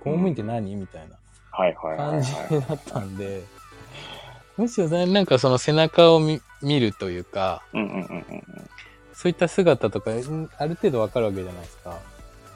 [0.00, 0.74] 公務員って何？
[0.74, 1.16] みたいな
[1.50, 3.42] はいはいはい、感じはだったんで、
[4.56, 7.78] むしろねなんかその背中を見見るというか、い。
[7.78, 8.42] うんうんうんうん。
[9.12, 11.98] そういった姿とか、うんある程度わかるわけじゃないですか。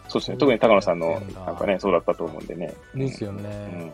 [0.09, 0.37] そうですね。
[0.37, 2.73] 特に高野さんのうん、なんかね、そうだったと思うんでね。
[2.95, 3.93] ですよね。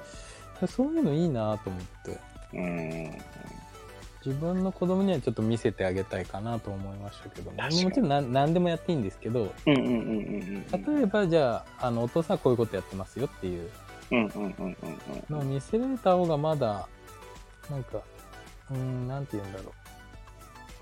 [0.69, 2.19] そういうのいいなと思って。
[2.55, 3.19] うん。
[4.29, 4.35] うん。
[4.35, 9.53] 自自分の子供にはちょっと見せてあげたいかなと思いましたけど、ね、確かにもちろん何何でもやっていいんですけど。
[9.65, 13.71] 例えばじゃあ、あの、お父さんはこういうことやってますよっていう。
[15.29, 16.89] のを見せられた方がまだ、
[17.71, 17.99] なんか、
[18.71, 19.73] うーん、なんて言うんだろう。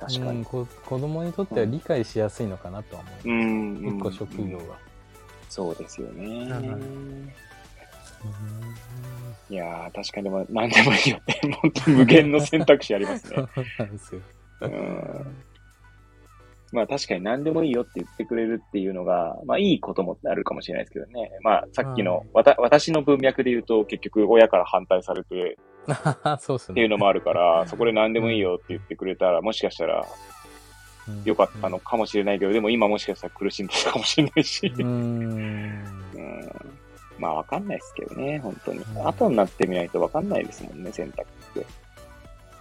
[0.00, 0.38] 確かに。
[0.38, 3.28] うんこ子供にとっては理解しやすいのかなとは思う。
[3.28, 3.98] うんうん。
[3.98, 4.78] 一個職業が。
[5.48, 6.48] そうですよね。
[8.26, 8.66] うん
[9.48, 13.36] いやー、確かにでも何でもいいよって、本当に無限の選択肢ありますね。
[13.78, 14.20] なんですよ。
[14.60, 15.36] うん
[16.72, 21.30] まあ確かに何でもいいよって言ってくれるっていうのが、まあいいこともあるかもしれないですけどね。
[21.42, 25.56] まあさっきの、わた私の文脈で言うと結局親から反対されて
[26.40, 26.72] そうっすね。
[26.72, 30.04] っていうのもあるから、そこで何でもいいよって言ってくれたら、もしかしたら
[31.08, 34.66] うん良かったのかもしれないけど、でも今もしかしたら苦しんでるかもしれないし。
[34.66, 34.82] う。
[34.82, 35.84] うん
[37.18, 38.98] まあわかんないですけどね、本当にう。
[38.98, 41.24] ん後になってみないとわかんないですもんね、選択っ
[41.55, 41.66] て。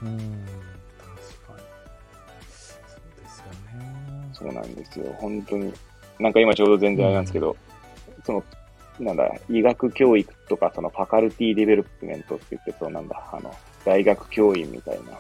[0.04, 0.18] うん。
[0.18, 1.68] 確かに。
[2.48, 3.46] そうですよ
[3.80, 4.30] ね。
[4.34, 5.74] そうなんですよ、本当に。
[6.20, 7.56] なんか今ちょうど全然あれなんですけど、
[8.26, 8.44] その、
[9.00, 15.12] なんだ、医学教育とか、その faculty development って言って、そうなんだ、あの、大学教員みたいな、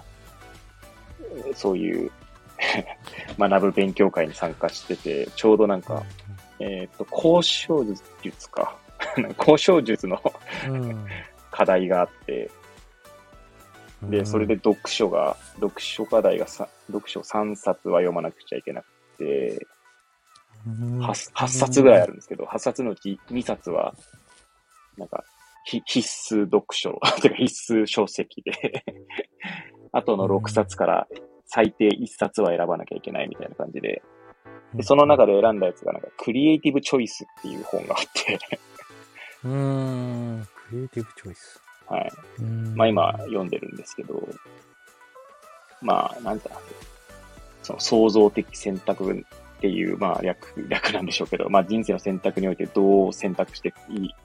[1.48, 2.12] えーそういう
[3.38, 6.04] 学ぶ勉強会に参加してて、ちょうどなんか、
[6.60, 7.86] えっ、と、交渉
[8.24, 8.78] 術か。
[9.38, 10.21] 交渉術の
[10.67, 11.05] うん。
[11.51, 12.51] 課題があって、
[14.03, 18.86] で、それで、読書が、読書課題がさ、読書3冊は読まなくちゃいけなく
[19.17, 19.67] て、
[20.67, 23.95] うん、8, 8冊ぐらいあるんですけど、8冊のうち2冊は、
[24.97, 25.23] なんか、
[25.65, 28.84] ひ必須読書、 てか必須書籍で、
[29.91, 31.08] あとの6冊から
[31.45, 34.03] 最低1冊は選ばなきゃいけないみたいな感じで、
[34.73, 38.38] でその中で選んだやつがなんか、クリエイティブチョイスっていう本があって、
[39.45, 40.47] うーん。
[40.69, 41.62] クリエイティブチョイス。
[41.88, 42.12] はい。
[42.39, 44.27] うんまあ今読んでるんですけど、
[45.81, 46.45] まあ、なんだ、
[47.62, 53.73] その創造的選択っていう、まあ略、略なんでしょうけど、まあ人生の選択においてどう選択して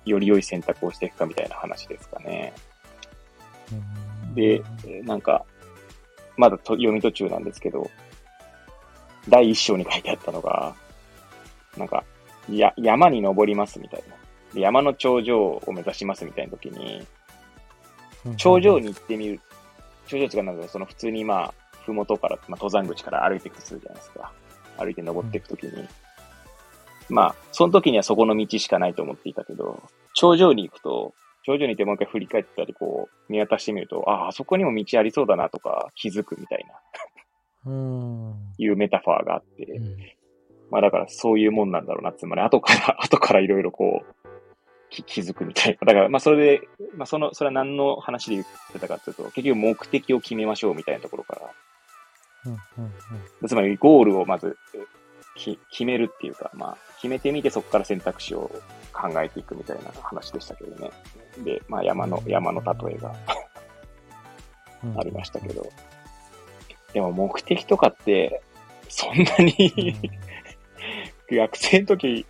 [0.06, 2.52] より良い選択をしていくかみたいな話ですかね。
[3.72, 3.74] う
[4.30, 5.44] んで、えーなんか、
[6.36, 7.90] まだと読み途中なんですけど、
[9.28, 10.74] 第一章に書いてあったのが、
[11.76, 12.04] なんか、
[12.48, 14.19] や、山に登りますみたいな。
[14.54, 17.06] で山の頂上を目指しますみたいな時に、
[18.36, 19.40] 頂上に行ってみる。
[20.06, 24.32] 頂上地がなんだろうその普通にまあ、ふもとから、まあ、登山口から歩いていくとするじゃないですか。
[24.78, 25.72] 歩いて登っていくときに。
[27.08, 29.82] まあ、その時にはそこの道しかないと思っていたけど、
[30.14, 36.66] 頂上に行くと、頂上に行ってもう一回振り返ったり、こう、見渡してみると、ああ、あそこにも道ありそうだなとか気づくみたい
[37.64, 38.34] な、うん。
[38.58, 39.96] いうメタファーがあって、うん
[40.70, 44.19] まあだからそういうもんなんだろうな、つまり後から、後からいろいろこう、き
[44.90, 45.86] 気づくみたいな。
[45.86, 51.50] だからまあそれで、まあその、それは何の話で言ってたかというと、結局目的を決めましょうみたいなところから、
[52.46, 54.56] うんうんうんつまりゴールをまず
[55.36, 58.50] き決めるっていうか、まあ決めてみてそこから選択肢を
[58.92, 60.90] 考えていくみたいな話でしたけどね。
[61.44, 63.14] で、まあ山の、山の例えが
[64.84, 65.66] うんありましたけど。
[66.92, 68.42] でも目的とかって、
[68.88, 69.94] そんなに、
[71.30, 72.26] 学生の時、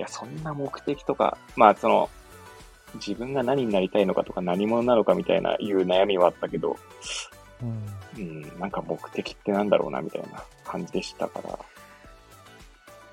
[0.00, 2.08] いや、そんな目的とか、まあ、その、
[2.94, 6.78] 自分が何になりたいのかとか何者なのかみたいないう悩みはあったけど、
[7.62, 7.86] うん
[8.16, 11.58] うん、なんか目的ってなんだろうなみたいな感じでしたから。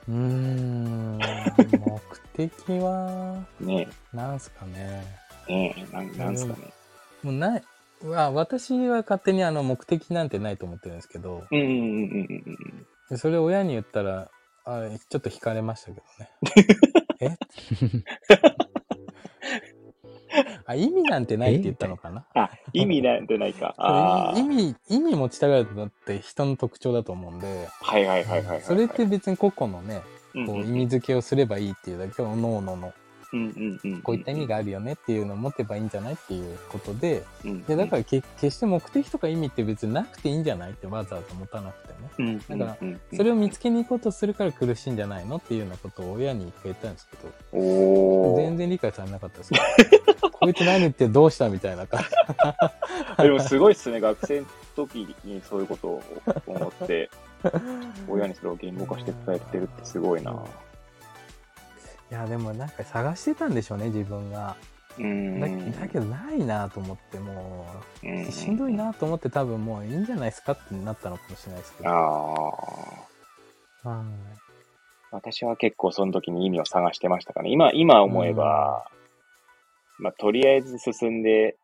[0.08, 1.17] うーん。
[1.17, 2.02] 目
[2.38, 5.04] 的は、 ねなんすかね。
[5.50, 6.71] え、ねえ、なんなんすかね。
[7.21, 7.63] もうない、
[8.06, 11.84] わ私は勝手にあの目的なんてないと思ってるんですけど、うんうんうんうん
[12.30, 14.30] うんでそれを親に言ったら、
[14.69, 16.30] あちょっと惹かれましたけどね。
[17.21, 17.38] え？
[20.65, 22.25] あ、意味なんてないって言ったのかな？
[22.34, 23.73] あ、意味なんてないか。
[23.80, 28.62] ああ意味、意味持ちたがるのって人の特徴だと思うんで、はいはいはいはい。
[28.62, 30.01] それって別に個々のね、
[30.45, 32.93] こう意味付けをすればいいっていうだけを、各々の
[33.34, 34.02] うんうんうん。
[34.02, 37.63] こういった意味があるよねっていうのを持てばいいんじゃないっていうことで、うん。
[37.63, 42.10] で、だからけ決して目的とか意味って別になくていいんじゃないってわざわざ持たなくてね。
[42.20, 42.60] うん、うん。
[42.60, 48.36] だからそれを見つけに行こうとするから苦しいんじゃないのっていうようなことを親に一回言ったんですけど。
[48.38, 49.60] 全然理解されなかったですけ
[50.22, 52.04] どこいつ何言ってどうしたみたいな感
[53.18, 53.24] じ。
[53.24, 53.99] でもすごいっすね。
[53.99, 56.04] 学生の時にそういうことを
[56.45, 57.10] 思って、
[58.08, 60.43] 親にそれを言語化して伝えてるってすごいな。
[62.10, 64.55] いや、でもなんか探してたんでしょうね、自分が。
[64.97, 65.39] うん。
[65.39, 65.47] だ
[65.82, 67.66] だけどないなと思って、も
[68.03, 68.74] うう、しんどい。
[68.74, 71.89] なと思って多分もういいんじゃないですかってなったのかもしれないですけど。
[71.89, 71.93] あ
[73.84, 73.89] あ。
[73.89, 74.38] はい
[75.12, 77.49] 私は結構その時に意味を探してましたかね。
[77.49, 78.89] 今、今思えば、
[79.99, 81.55] まあ、とりあえず進んで、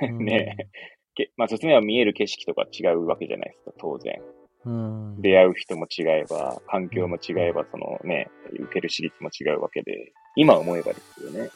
[0.00, 0.68] ね、
[1.14, 4.22] けまあ、説明は見える景色とか違うわけじゃないですか、当然。
[4.66, 5.20] うん。
[5.20, 11.50] 出会う人も違えば、環境も違えば、そのね、受ける私立も違うわけで、今思えばですよね。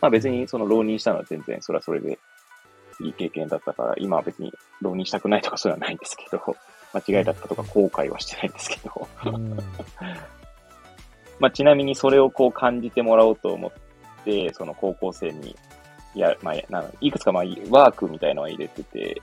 [0.00, 2.18] まあ別にその浪人したのは全然、それはそれで
[3.00, 6.56] いい経験だったから、今は別に浪人したくないとかそういうのはないんですけど、
[6.92, 9.56] 間違いだったとか後悔はしてないんですけど、うん。
[11.38, 15.56] まあちなみにそれをこう感じてもらおうと思って、その高校生に、
[16.14, 19.22] や、まあ、いくつかまあワークみたいのは入れてて、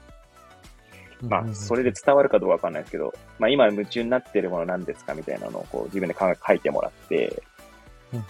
[1.21, 7.43] まあ、それで伝わるかどうかわかんないですけど、まあ、今夢中になってるもの何ですかみたいなのをこう自分で考え書いてもらって、
[8.13, 8.23] うん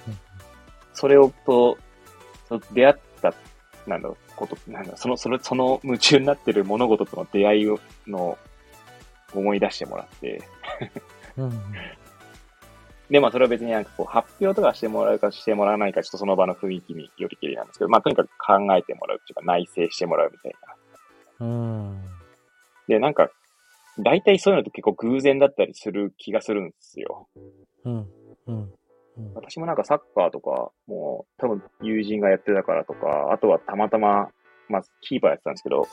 [1.00, 1.78] それをと、
[2.50, 3.34] その出会った、
[3.88, 8.38] なんだろう、こと、なんだろう、その、その、その夢中になってる物事との出会いを、の、
[9.34, 10.42] 思い出してもらって、
[13.10, 20.56] で、まあ、それは別になんかこう、発表とかしてもらうかしてもらわないか、ちょっとその場の雰囲気によりきりなんですけど、まあ、とにかく考えてもらうっていうか、内省してもらうみたい
[21.40, 21.46] な。
[21.46, 22.19] うん。
[22.90, 23.30] で、なんか、
[24.00, 27.28] 大体そういうのって結構偶然だったりする気がするんですよ。
[27.86, 28.08] うん。
[28.48, 28.74] うん。
[29.36, 34.30] 私もなんかサッカーとか、もう多分友人がやってたからとか、あとはたまたま、
[34.70, 35.88] まあキーパーやってたんですけど、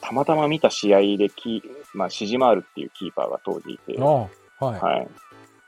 [0.00, 1.62] たまたま見た試合でキー、
[1.92, 4.28] まあシジマールっていうキーパーが当時いて、は
[4.60, 4.64] い。
[4.64, 5.08] はい。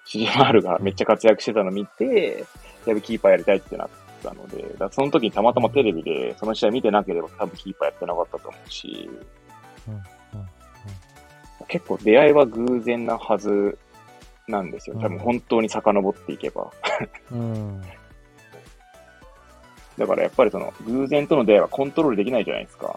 [0.05, 2.47] シジマールがめっちゃ活躍してたの見て、
[2.87, 3.89] やべ、キーパーやりたいってなっ
[4.23, 9.11] たので、だその時にたまたまテレビでその試合見てなければ多分キーパーやってなかったと思うし、
[9.89, 10.03] うんうん
[11.73, 13.79] 結構出会いは偶然なはず
[14.47, 14.97] なんですよ。
[15.01, 16.71] 多分本当に遡っていけば。
[17.33, 17.83] うん。
[19.97, 22.95] だからやっぱりその偶然との出会いはコントロールできないじゃないですか。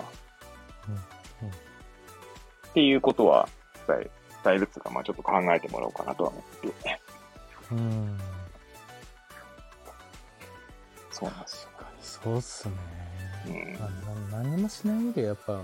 [0.89, 3.47] うんうんっていうことは
[3.87, 4.11] 伝え、
[4.43, 6.99] 伝えるっていうか、まあちょっと考えてもらおうかなとは思って。
[7.71, 8.17] うん。
[11.11, 11.69] そうなんですよ。
[12.01, 12.75] そうっすね。
[13.47, 13.49] う
[14.27, 15.61] ん何もしないよりやっぱ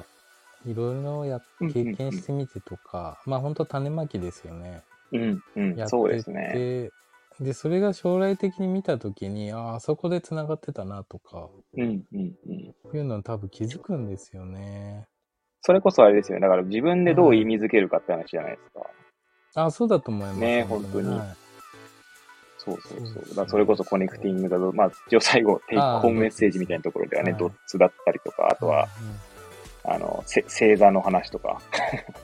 [0.66, 4.84] いろいろや経験してみてとか、まあ本当種まきですよね。
[5.12, 6.52] うん、うんや、そうですね。
[6.54, 6.92] て
[7.44, 12.98] でそれが将来的に見た時にあああそこでつながってたなとかうん、うん、うん。
[12.98, 15.08] いうのは多分気づくんですよね。
[15.62, 16.42] それこそあれですよね。
[16.42, 19.64] だから自分でどう意味づけるかって話じゃないですか。
[19.64, 20.40] あそうだと思います。
[20.40, 21.42] ね本当にはい
[22.64, 23.30] そうそうそうそう。
[23.30, 28.88] だからそれこそコネクティングだと、まあ一応最後、テイクホームメッセージみたいなところではね、はいドッツだったりとか、あとは、
[29.84, 31.62] あの、せ星座の話とか、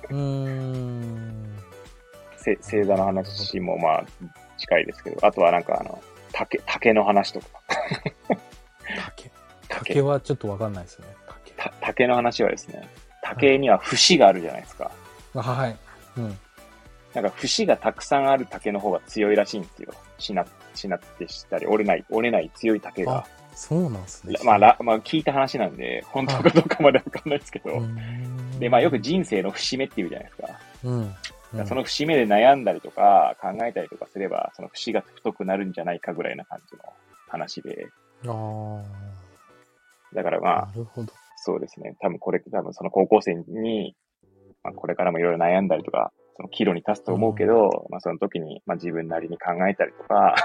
[0.10, 1.55] うん、
[2.38, 4.05] 星座の話もまあ
[4.58, 6.01] 近いですけど、あとはなんかあの、
[6.32, 7.47] 竹、竹の話とか、
[9.05, 9.32] 竹。
[9.70, 11.08] 竹はちょっとわかんないですね。
[11.28, 11.51] 竹。
[11.51, 12.88] た竹の話はですね、
[13.22, 14.91] 竹には節があるじゃないですか。
[15.36, 15.78] あはい。
[16.18, 16.38] うん。
[17.14, 19.93] なんか節がたくさんある竹の方が強いらしいんですよ。
[20.18, 23.26] しな、しなってしたり、折れない、折れない強い竹が。
[23.58, 24.36] そうなんですね。
[24.45, 27.72] まあ、らまあ、聞いた話なんで、本当かどうかまでわかんないですけど。
[27.72, 27.97] うん
[28.60, 30.60] で、まあ、よく人生の節目っていうじゃないですか。
[30.84, 31.10] うん。
[31.10, 31.18] だか
[31.53, 36.84] らその節目で悩んだりとか、考えたりとかすれば、その節が太くなるんじゃないかぐらいな感じの
[37.28, 37.88] 話で。
[38.28, 41.14] ああ、だからまあな、るほど。
[41.38, 41.95] そうですね。
[41.99, 43.95] 多分これ、多分その高校生に、
[44.64, 50.36] まあ、これからもいろいろ悩んだりとか、その岐路に立つと思うけど、まあその時に、まあ自分なりに考えたりとか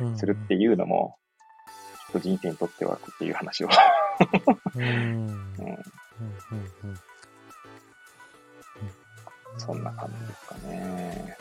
[0.00, 1.16] うん するっていうのも、
[2.12, 3.68] と人生にとってはっていう話を。
[4.76, 4.82] うん。
[4.82, 4.88] うん。
[4.88, 5.28] うん。
[5.28, 5.32] う
[5.64, 5.76] ん、
[6.84, 6.98] うん。
[9.58, 11.36] そんな感じですかね。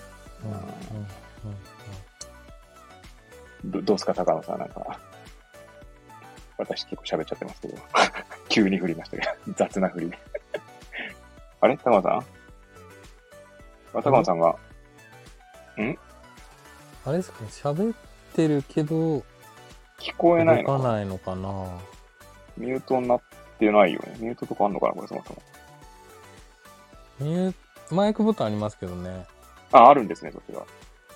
[3.65, 4.99] どどうすか、高野さんなんか。
[6.57, 7.77] 私結構喋っちゃってますけど。
[8.49, 9.53] 急に振りましたけど。
[9.55, 10.11] 雑な振り。
[11.61, 11.77] あれ？
[11.77, 12.11] 高野さん？
[12.17, 14.55] あ高野さんが、
[17.05, 17.17] あれ？
[17.17, 17.41] ですか？
[17.43, 17.95] ね、喋っ
[18.33, 19.23] てるけど、
[20.01, 21.79] 聞こえないのか動かないのかな？
[22.57, 23.21] ミュートになっ
[23.59, 24.15] てないよね。
[24.19, 24.93] ミュートとかあんのかな？
[24.93, 25.41] これそもそも。
[27.19, 29.25] ミューマイクボタンありますけどね。
[29.71, 30.65] あ、あるんですね、そっちが。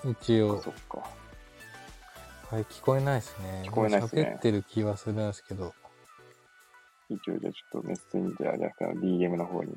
[0.03, 0.61] 一応。
[0.61, 0.99] そっか。
[2.51, 3.63] はい、聞こえないですね。
[3.65, 5.73] 聞こえないですね喋ってる気はするんですけど。
[7.09, 9.75] 一応じゃあちょっとメッセンジャーじゃなくて DM の方に。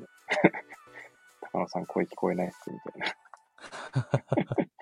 [1.51, 4.65] 高野さん声聞こえないっす、みたいな。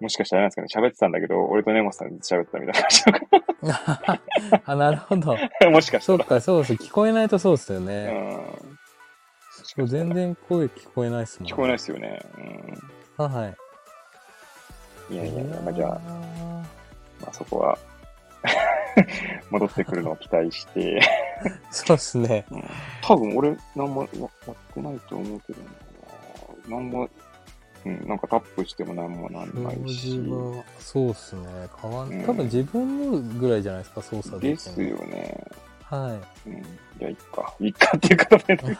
[0.00, 4.20] もしかしたらなんですかね、喋ってたんだけど、俺と根本さんで喋ってたみたいな話とか。
[4.64, 5.36] あ、なるほど。
[5.70, 6.18] もしかしたら。
[6.18, 6.72] そうか、そうです。
[6.74, 8.06] 聞こえないとそうですようね。
[8.06, 8.78] ん。
[9.50, 12.18] そう全然声聞こえないですもん、聞こえないですよね。
[13.18, 13.22] い。
[13.22, 13.56] はい。
[15.10, 15.16] うん。
[15.16, 15.98] いやいやいや、まあ、じゃあ、あ
[17.20, 17.78] まあそこは、
[19.50, 21.00] 戻ってくるのを期待して、
[21.70, 22.46] そうですね。
[23.02, 25.62] 多分俺、なんもややってないと思うけど
[26.68, 26.76] な。
[26.76, 27.08] なんも、
[27.86, 30.22] うん、なんかタップしてもなんもなんない表し
[30.78, 31.46] そうですね。
[31.80, 35.42] 変わん、うん多分自分のぐらいじゃないですか、操作でですよね。
[35.84, 36.62] はうん。
[36.98, 37.54] じゃあ、いっか。
[37.58, 38.44] いっかっていうか、ね、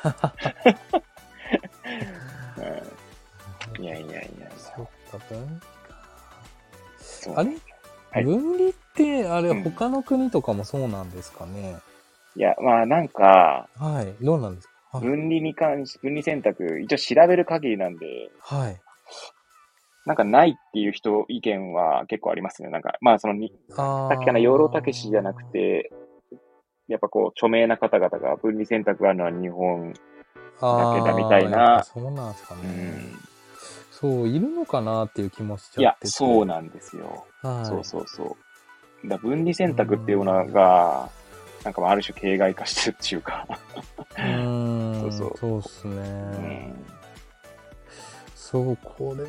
[3.78, 3.84] うん。
[3.84, 4.50] いやいやいやいや。
[4.56, 7.40] そっか、分離か。
[7.40, 7.50] あれ、
[8.12, 11.76] はい分離って、あれ、うん他の国とかもそうなんですかね？
[12.36, 14.14] いや、まあなんか、はい。
[14.24, 14.98] どうなんですか？
[14.98, 15.06] はい。
[15.06, 18.80] 分離に関し、分離選択、一応調べる限りなんで、はい。
[20.10, 22.68] なんかないっていう人、意見は結構ありますね。
[22.68, 25.92] なんか、まあそのに、あさっきかな、養老たけしじゃなくて、
[26.88, 29.94] やっぱこう、著名な方々が分離選択があるのは日本、
[30.60, 32.60] あだけだみたいなそうなんですかね。
[32.64, 33.18] うん。
[33.92, 36.08] そう、いるのかなっていう気もしちいやゃって、て。
[36.08, 37.24] そうなんですよ。
[37.42, 37.66] はい。
[37.66, 38.36] そうそうそ
[39.04, 39.08] う。
[39.08, 41.08] だ分離選択っていうのが、
[41.62, 43.46] なんかまあある種形骸化してるっていうか、
[44.18, 45.00] うーん。
[45.00, 45.94] そうそうそうっすね。
[45.94, 46.86] うん、
[48.34, 49.24] そう、これ、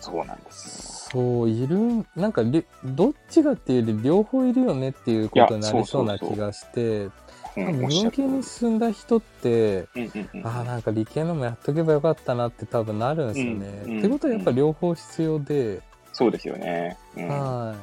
[0.00, 7.08] そうなんですそう、いる、なんかり、どっちがっていうより両方いるよねっていうことになりそうな気がして、
[7.56, 10.46] 文系に進んだ人って、うんうんうん。
[10.46, 13.82] ああ、なんか理系のもやっとけばよかったなって多分なるんですよね。
[13.84, 15.80] うんうんってことはやっぱ両方必要で、
[16.12, 16.96] そうですよね。
[17.16, 17.74] うん、は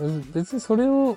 [0.00, 0.04] い。
[0.04, 1.16] う別にそれを、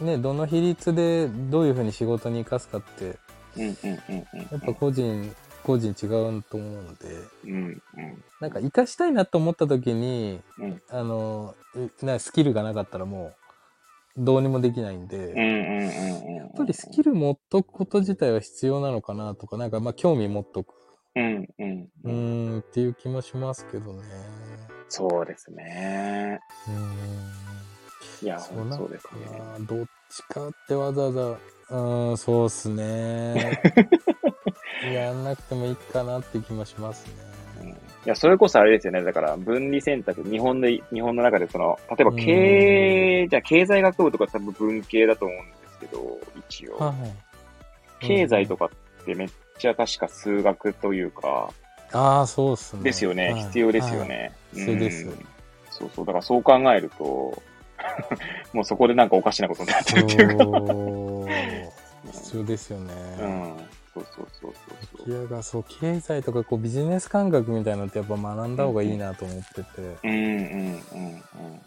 [0.00, 3.16] ね、どの比率でどういうふうに仕事に生かすかって、
[3.56, 4.40] うんうんうんうん。
[4.40, 5.34] やっぱ個人、
[5.68, 11.54] 個人違うと思うんで、うんうんなんか生かしたいなと思った時に、うんあの、
[12.00, 13.34] うなスキルがなかったらも
[14.16, 15.34] う、どうにもできないんで。
[15.34, 20.72] やっぱりスキル持っとくこと自体は必要なのかなとか、なんかまあ興味持っとく。
[21.16, 22.58] うんうんううん。
[22.60, 24.02] っていう気もしますけどね。
[24.88, 26.38] そうですね。
[26.68, 28.26] うーん。
[28.26, 29.66] いや、そうなんそうですね。
[29.66, 33.34] どっちかってわざわざ、うーん、そうっすね。
[34.92, 37.12] やんなくてもいいかなって気もしますね。
[37.62, 39.02] うんいや、それこそあれですよね。
[39.02, 46.76] だから、分離選択、日本で、日本の中でその、例えば経営、じゃあ経済学部とか多分文系だと思うんですけど、一応。
[46.78, 46.94] は
[48.00, 48.06] い。
[48.06, 51.50] 経済とかってめっちゃ確か数学というか、
[51.92, 52.82] ああ、そうっすね。
[52.82, 53.32] ですよね。
[53.32, 54.04] はい必要ですよ。
[54.04, 54.16] ね。
[54.54, 55.26] はい必要ですうん
[55.70, 56.06] そうそう。
[56.06, 57.04] だからそう考えると、
[58.52, 60.44] もうそこでなんかおかしなことになってるっていうか。
[62.12, 62.94] 必要ですよね。
[63.20, 63.56] うん。
[64.04, 65.10] そうそうそうそうそう。
[65.10, 69.64] いやがそう経済とかこうビジネス感覚みたいなのってやっぱ学んだ方がいいなと思ってて、
[70.04, 71.60] うんうんうんうん。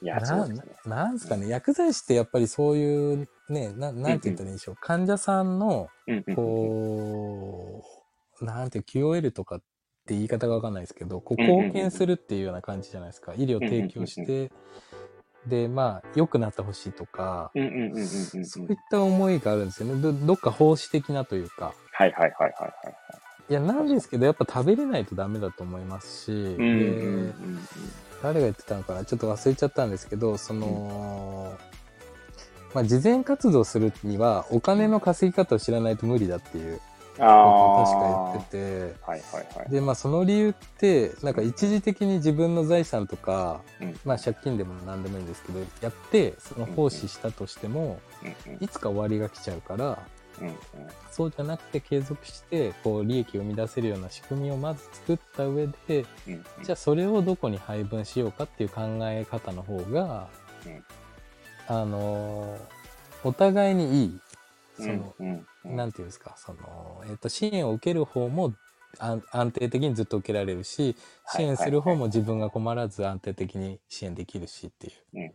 [0.00, 0.72] いや、そなうですね。
[0.86, 1.48] なんですかね。
[1.48, 7.84] 薬剤師ってやっぱりそういうねななんて言ったらいいんでしょう、患者さんのうんうんこ
[8.40, 9.58] う、なんて QOL とかっ
[10.06, 13.34] て言い方がわかんないですけどこううんうんうん貢献するっていうような感じじゃないですか。
[13.34, 14.50] 医療提供して、
[15.48, 18.46] でまあ良くなってほしいとか、うんうんうんうんうんうん。
[18.46, 20.00] そういった思いがあるんですよね。
[20.00, 21.74] どどっか奉仕的なというか。
[21.92, 22.94] はいはいはいはいはい。
[23.50, 23.54] い。
[23.54, 27.58] やなんですけどやっぱ食べれないとダメだと思いますし、うんうんうでん
[28.22, 29.04] 誰が言ってたのかな？
[29.04, 31.56] ちょっと忘れちゃったんですけどその、
[32.74, 36.80] まあ、慈善活動するにはお金の稼ぎ方を知らないと無理だっていう
[37.18, 37.24] うん。
[37.24, 37.82] あことあ。
[37.82, 39.70] を確か言っててはいはいはい。
[39.70, 49.98] でまあその理由ってなんか一時的に自分の財産とか、うんまあ借金でも何でもいいんですけどやってその奉仕したとしてもうんうんいつか終わりが来ちゃうから
[50.40, 50.52] うん
[51.10, 56.44] そうじゃなくて継続してこう利益を生み出せるような仕組みをまず作った上でうんうん。
[56.64, 60.28] じゃあそれをどこに配分しようかっていう考え方の方が、
[60.66, 60.84] うん
[61.66, 62.58] あのー
[63.24, 64.20] お互いにいい
[64.78, 65.14] その、
[65.64, 68.54] なんていうんですかその、えっと支援を受ける方も
[68.98, 75.32] 安安定的にずっと受けられるし支援する方も自分が困らず安定的に支援できるしっていう、うん。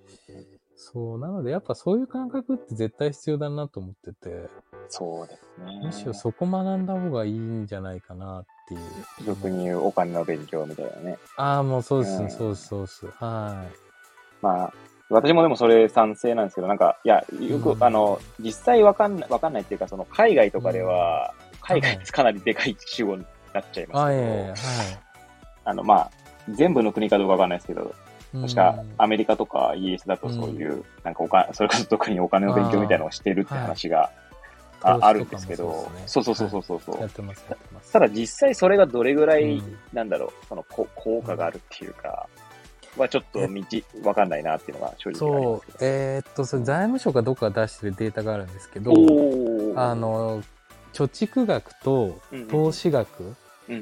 [0.76, 4.50] そうなのでやっぱそういう感覚って絶対必要だなと思ってて。
[4.89, 5.80] そうですね。
[5.84, 8.82] むしろそこ学んだ方がいいんじゃないかなっていう。
[9.26, 11.18] 俗に言うお金の勉強みたいなね。
[11.36, 12.30] ああもうそうです、うん。
[12.30, 12.82] そうですそう。
[12.82, 13.76] ですはい。
[14.41, 14.74] まあ、
[15.10, 17.84] 私もでもそれ賛成なんですけど、なんか、いや、よく、うん。
[17.84, 24.56] あの、実際わかんない、わかんないっていうか、その、海外とかでは、海外ってかなりでかい主語になっちゃいますけど、あいはい。
[25.66, 26.12] あの、まあ、
[26.49, 27.93] 全部の国かどうかわかんないですけど、
[28.41, 28.93] 確かうん。
[28.97, 34.10] アメリカとかイギリスだとそういう、なんかお金、それこそ特にお金の勉強みたいなのをしてるって話が
[34.82, 37.01] あ,、あるんですけど、そそううそうそうそうそう。
[37.01, 37.93] やってますやってます。
[37.93, 39.78] ただ実際それがどれぐらい、うん。
[39.93, 42.28] なんだろう、そのこ効果があるっていうか、
[42.98, 43.64] はちょっと道、
[44.04, 45.72] わかんないなっていうのが正直そう。
[45.82, 48.91] えーっとそれ財務省かどっかが出してるデータがあるんですけど
[49.76, 50.41] あ、の
[50.94, 52.20] 貯蓄額と
[52.50, 53.36] 投資額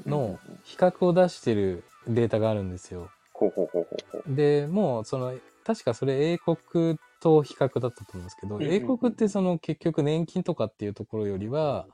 [0.05, 3.09] の比較を出してるデータがあるんですよ。
[3.33, 4.35] ほうほうほうほうほう。
[4.35, 5.33] でもうその
[5.63, 11.87] 確かそれ英国と比較だったと思うんですけど、英国ってその結局年金とかっていうところよりは、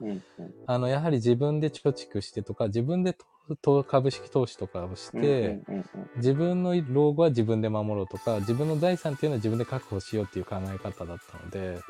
[0.65, 3.15] あの、やはり自分で貯蓄してとか、自分で
[3.87, 5.59] 株式投資とかをして、
[6.15, 11.81] 自分の老後は自分で守ろうとか、自分の財産っていうのは自分で確保しようっていう考え方だったので、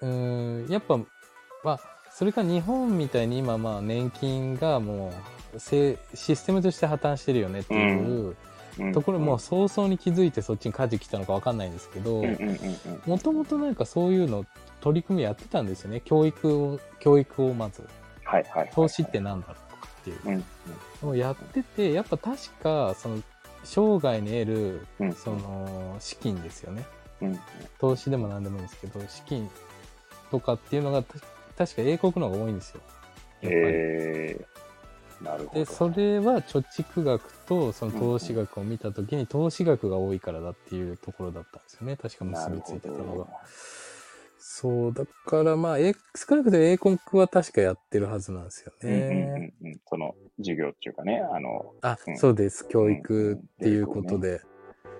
[0.00, 1.80] うんやっぱ、まあ、
[2.12, 5.12] それか日本みたいに今まあ年金がも
[5.54, 8.36] うせシステムとして破綻してるよねっていううん
[8.92, 12.24] ところも早々に気づいてそっちに舵来たのかわかんないんですけど
[13.06, 14.44] もともとなんかそういうの
[14.80, 16.02] 取り組みやってたんですよね。
[16.04, 17.88] 教育を教育をまず。
[18.24, 18.70] はいはいはい。
[18.74, 20.20] 投資ってなんだろうとかっていう。
[21.02, 21.18] うんうん。
[21.18, 23.22] やっててやっぱ確かその
[23.62, 25.12] 生涯に得るうん。
[25.14, 26.84] その資金ですよね。
[27.22, 27.40] うん
[27.78, 29.48] 投資でも何でもいいんですけど資金
[30.30, 31.14] とかっていうのがた
[31.56, 32.80] 確か英国の方が多いんですよ。
[33.40, 33.64] やっぱり。
[33.66, 34.53] えー、
[35.24, 35.60] なるほど。
[35.60, 41.96] でそれは貯蓄額とその投資額を見た時に投資額が多いからだっていうところだったんですよね。
[41.96, 43.26] 確か結びついてたのが。
[44.38, 49.80] そうだからまあえ少なくとも英国は確かやってるはずなんですようんうんね、うんうん。
[49.88, 52.18] その授業っていうかね、あの、あ、うん。
[52.18, 52.66] そうです。
[52.68, 54.42] 教育っていうことで、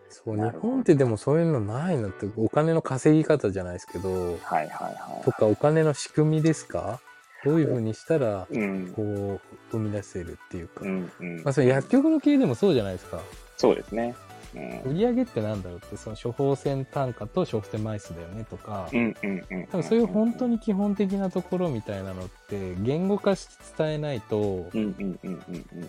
[0.08, 0.72] そう日なるほど。
[0.72, 4.08] 本ってでもそういうのないのってお金の稼ぎ方じゃないですけど。
[4.08, 7.00] はいはいはとかお金の仕組みですか？
[7.44, 8.46] どういうふうにしたら。
[8.94, 9.40] こう
[9.70, 13.20] 生み出せるっていうか、うんうんまあ、それ薬局の経営でもそうじゃないですか
[13.56, 14.14] そうですね。
[14.54, 19.66] うん売り上げってなんだろうってその処方箋単価と処方箋枚数だよねとか、うんうんうん。
[19.66, 25.42] 多分そういう本当に基本的なところみたいなのって言語化して伝えないと、うんうんうんうん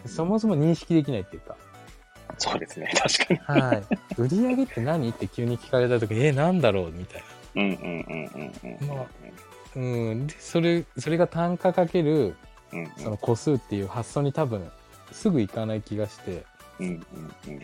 [0.03, 0.09] うん。
[0.09, 1.55] そもそも認識できないっていうか、
[2.39, 2.91] そうですね。
[2.95, 3.59] 確かに。
[3.61, 3.83] はい、
[4.17, 5.09] 売り上げって何？
[5.09, 6.91] って急に聞かれた時えなんだろう？
[6.91, 7.61] みたいな。
[7.61, 8.87] うんうんうんうんうん。
[8.87, 9.05] まあ
[9.75, 12.35] うん、でそれそれが単価かける
[12.97, 14.69] その個数っていう発想に多分
[15.11, 16.45] すぐいかない気がして
[16.79, 17.03] うんうんうん
[17.51, 17.59] うん。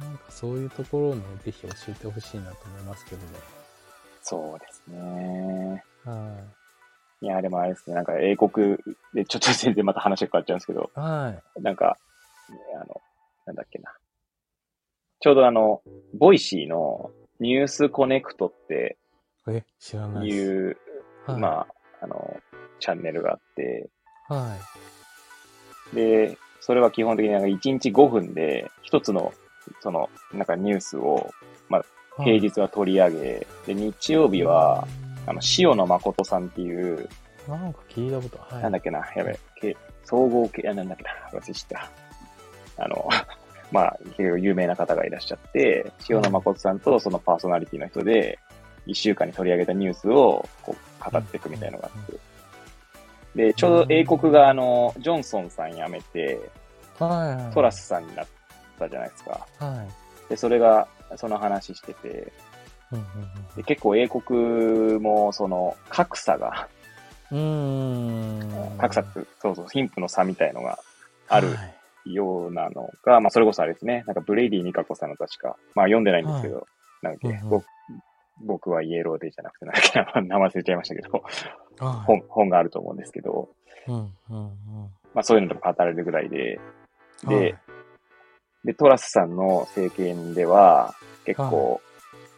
[0.00, 3.26] なんかそういうところをねぜひ教えてほしいなと思いますけどね。
[4.22, 5.84] そうですね。
[6.04, 6.34] は
[7.20, 7.94] いや、でもあれですね。
[7.94, 8.76] なんか英国
[9.14, 11.00] で、ちょっと全然また話が変わっちゃうんですけど、い。
[11.00, 11.62] はい。
[11.62, 11.96] なんか、
[12.74, 13.00] あの、
[13.46, 13.94] なんだっけな。
[15.20, 15.80] ちょうどあの、
[16.12, 18.98] Voicy のニュースコネクトって
[19.48, 20.36] え、知らないです。
[20.36, 20.76] いう、
[21.26, 21.66] はい、まあ、
[22.02, 22.36] あの、
[22.80, 23.88] チャンネルがあって、
[24.28, 24.56] は
[25.94, 29.32] で、それは基本的になんか1日5分で、一つの、
[29.80, 31.32] その、なんかニュースを
[32.22, 32.38] い。
[32.38, 34.86] 平日は取り上げ、で、日曜日は、
[35.26, 37.08] あの、塩野誠さんっていう、
[37.48, 38.62] なんか聞いたこと、はい。
[38.62, 41.90] なんだっけな、やべ、け総合系、あなんだっけな、忘れちゃっ
[42.76, 42.84] た。
[42.84, 43.08] あの、
[43.72, 48.38] まあ、結構有名な方がいらっしゃって、塩野誠さんとそのパーソナリティの人で、
[48.86, 52.18] 一週間に取り上げたニュースを、こう、語っていくみたいなのがあって。
[53.34, 56.40] で、ちょうど英国があの、ジョンソンさん辞めて、
[56.98, 57.54] はいはい。
[57.54, 58.26] トラスさんになっ
[58.78, 59.46] たじゃないですか。
[59.58, 59.88] は
[60.26, 60.28] い。
[60.28, 60.86] で、それが、
[61.16, 62.32] その話してて、
[63.56, 66.68] で結構英国も、その、格差が、
[67.32, 68.40] うん。
[68.78, 70.78] 格差って、そうそう、貧富の差みたいのが
[71.28, 71.74] あるはい
[72.12, 76.66] ようなのが、まあ、それこそあれですね、なんかブレイディ・ミカコさんの確か、まあ、読んでないんですけど、
[77.02, 77.64] なんだっけ、うんうん
[78.40, 79.66] 僕僕はイエローデーじゃなくて、
[80.22, 81.22] 名前忘れちゃいましたけど、
[81.78, 82.06] はい。
[82.06, 83.48] 本、本があると思うんですけど、
[83.86, 84.50] うんうんうん。
[85.12, 86.60] まあ、そういうのでも語られるぐらいで、
[87.28, 87.54] で、はい
[88.64, 90.94] で、トラスさんの政権では、
[91.26, 91.82] 結構、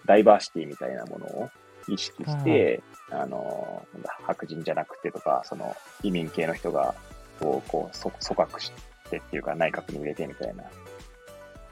[0.06, 1.50] ダイバーシティみたいなものを
[1.88, 2.82] 意識して、
[3.12, 3.86] あの、
[4.26, 6.94] 白人じゃなくてとか、その、移民系の人が、
[7.38, 8.72] こう、こう、そ組閣し
[9.08, 10.64] てっていうか、内閣に入れてみたいな、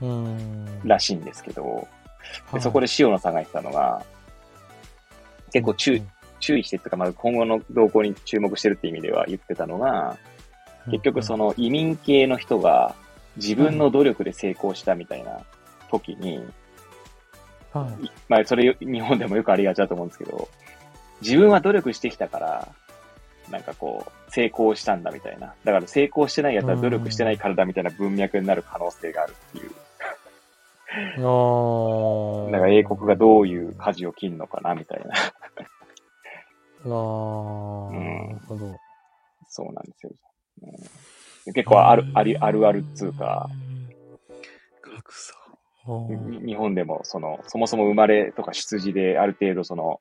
[0.02, 0.80] うーん。
[0.84, 1.88] らしいんですけど、はい
[2.52, 4.04] でそこで塩野さんが言ってたのが、
[5.52, 6.02] 結構注,、
[6.40, 10.16] 注意してっていうか、まず今後の動向に注目してるって意味では言ってたのが、
[10.86, 12.94] 結局その、の移民系の人が
[13.36, 15.40] 自分の努力で成功したみたいな
[15.90, 16.38] 時に、
[17.72, 20.48] はいいまあそれ日本でもよくありがちだと思うんですけど、
[21.20, 22.68] 自分は努力してきたから、
[23.50, 25.54] なんかこう、成功したんだみたいな。
[25.64, 29.70] だから成功してないやつは努力してないからだみたいな文脈になる可能性があるっていう。
[30.94, 35.14] あーだから英国がどういう舵を切るのかなみたいな。
[36.84, 38.78] あーうんなるほど。
[39.48, 40.12] そうなんですよ。
[41.46, 43.50] うん、結構ある、あり、あるあるっつうか、
[44.82, 45.34] 格差。
[46.46, 50.00] 日本でもその、そもそも生まれとか出自である程度その、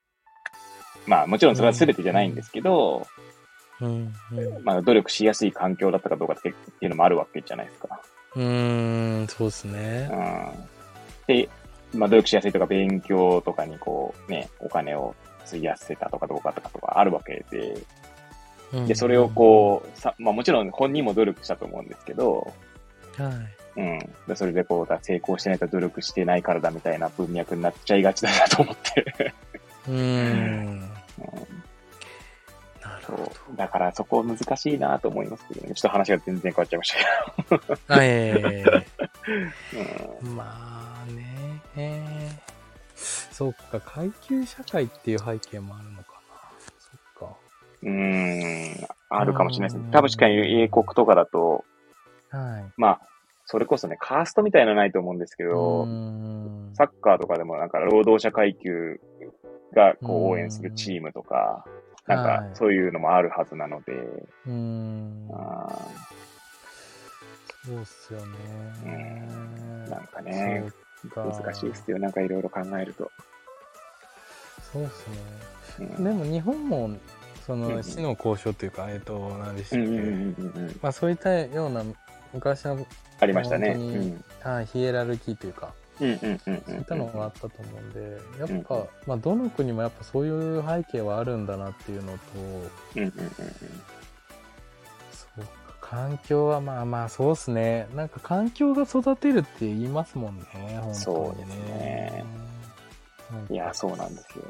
[1.07, 3.07] まあもちろんそれは全てじゃないんですけど、
[3.81, 8.01] うんうんまあ努力しやすい環境だったかどうかってっていうのもあるわけじゃないですか。
[8.35, 10.15] うーん、そうですねう。
[10.15, 10.73] ん。
[11.27, 11.49] で、
[11.93, 15.15] まあ努力しやすいとか勉強とかにこうね、お金を
[15.45, 17.77] 費やせたとかどうかとかとかあるわけで、
[18.87, 22.51] で、それをこう、さ、まあもちろん本人も努力したと思うんですけど、
[23.17, 23.63] はい。
[23.75, 23.99] うん。
[24.27, 29.33] でそれでこう、だ成功してないと努力してないからだみたいな文脈になっちゃいがちだなと思って。
[29.87, 29.91] う。
[29.91, 31.21] うんそ
[32.87, 33.55] なるほう。
[33.55, 35.73] だからそこ難しいなと思いますけどね。
[35.75, 36.95] ちょっと話が全然変わっちゃいまし
[37.47, 37.77] たけど。
[37.89, 38.63] あ、え
[40.23, 40.29] ど。
[40.29, 40.72] まあ
[41.75, 42.53] ね、えー
[42.95, 46.69] そっか、階級社会っていう背景もあるのかな。
[46.77, 46.91] そ
[47.25, 47.35] っか。
[47.81, 47.91] うん。
[47.91, 48.87] うん。
[49.09, 49.85] あるかもしれないですうん。
[49.85, 51.65] ね多分確かに英国とかだと、
[52.29, 52.73] はい。
[52.77, 53.01] まあ、
[53.45, 55.85] それこそね、カーストみたいなのはないと思うんですけど、
[56.75, 58.99] サッカーとかでもなんか労働者階級
[59.75, 61.65] がこううん応援するチームとか、
[62.07, 65.29] なんはいかそういうのもあるはずなので、うーん。
[65.33, 65.75] あ
[67.65, 68.25] そうっすよね。
[69.87, 70.63] ーなんかね、
[71.15, 71.99] 難しいですよ。
[71.99, 73.11] なんかいろいろ考えると。
[74.71, 75.07] そうっす
[75.81, 75.95] ね。
[75.97, 76.91] うんでも日本も、
[77.45, 80.75] その死の交渉というか、えっと、何でしたっけ？
[80.81, 81.83] まあそういったような
[82.31, 82.85] 昔の、
[83.19, 83.69] ありましたね。
[83.69, 84.23] うん。
[84.41, 85.73] はい、ヒエラルキーというか。
[85.99, 92.19] そういったのがあったと思うんで、やっぱ、うんまあどの国もやっぱそういう背景はあるんだなっていうのと、
[95.93, 97.87] 環境はまあまあそうっすね。
[97.95, 100.93] なんか環境が育てるって言いますもんね、本当にね。
[100.95, 102.25] そうですね。
[103.49, 104.45] いや、そうなんですよ。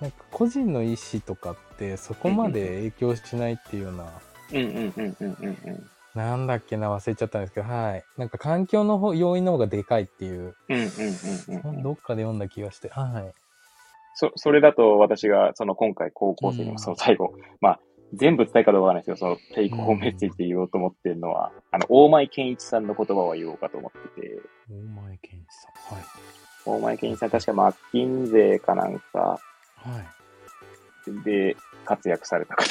[0.00, 4.04] なんか個人の意思とかってそこまで影響しないっていうような、
[4.52, 5.90] うんうんうんうんうんうん。
[6.14, 8.04] なんだっけな忘れちゃったんですけど、はい。
[8.18, 10.82] なんか環境の方要因の方がでかいっていう、うんうん
[11.64, 11.82] うんうん。
[11.82, 13.32] どっかで読んだ気がして、はい。
[14.16, 17.80] そ、それだと私が、その今回高校生にもその最後、まあ、
[18.16, 24.38] 全部伝えるかどうかわからないですけど、そのテイクホームメッセージで言おうと思ってるのは、あの、大前健一さんの言葉を言おうかと思ってて、
[24.70, 25.96] 大前健一さん。
[25.96, 26.04] はい。
[26.64, 29.38] 大前健一さん確かマッキンゼーかなんかは
[29.98, 31.24] い。
[31.24, 31.54] で
[31.84, 32.68] 活躍された方で、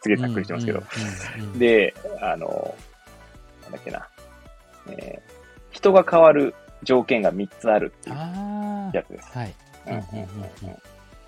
[0.00, 2.74] すげえざっくりしてますけど、うんうんうんうん、で、あの、
[3.64, 4.08] なんだっけな、
[4.88, 5.42] えー
[5.72, 8.16] 人が変わる条件が3つあるっていう
[8.92, 9.32] やつです。
[9.32, 9.54] はい。
[9.86, 10.76] うんうんうんうんうんうん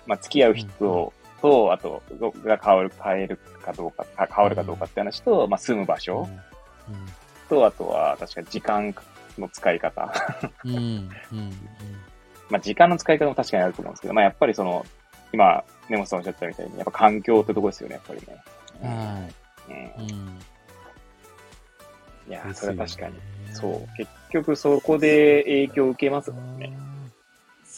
[0.05, 2.01] まあ、付き合う人と、あと、
[2.43, 6.27] が変わる、変えるかどうか、か変わるかどうかって話と、まあ、住む場所
[7.49, 8.95] と、あとは、確か時間
[9.37, 10.13] の使い方。
[10.63, 11.09] うん。
[12.49, 14.85] まあ、時間の使い方も確かにあると思うんですけど、まあ、やっぱりその、
[15.33, 18.43] 今、根本さんおっしゃったみたいに、やっぱ環境ってとこですよね、やっぱりね。
[18.81, 19.27] は
[19.67, 19.71] い。
[19.71, 20.03] うん。
[20.03, 20.39] うん。
[22.27, 23.15] いやそれは確かに。
[23.51, 23.97] そう。
[23.97, 26.71] 結局、そこで影響を受けますもんね。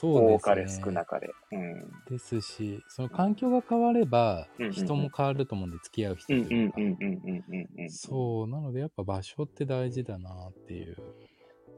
[0.03, 0.35] あーそうですね。
[0.35, 1.33] 多かれ少なかれ。
[1.51, 1.91] うん。
[2.09, 6.75] ですし、その環境が変われば人も変わると思うんで、付き合う人うんというか。
[6.77, 7.89] うんうんうんうんうんうん。
[7.89, 10.95] そう、なのでやっぱ場所って大事だなっていう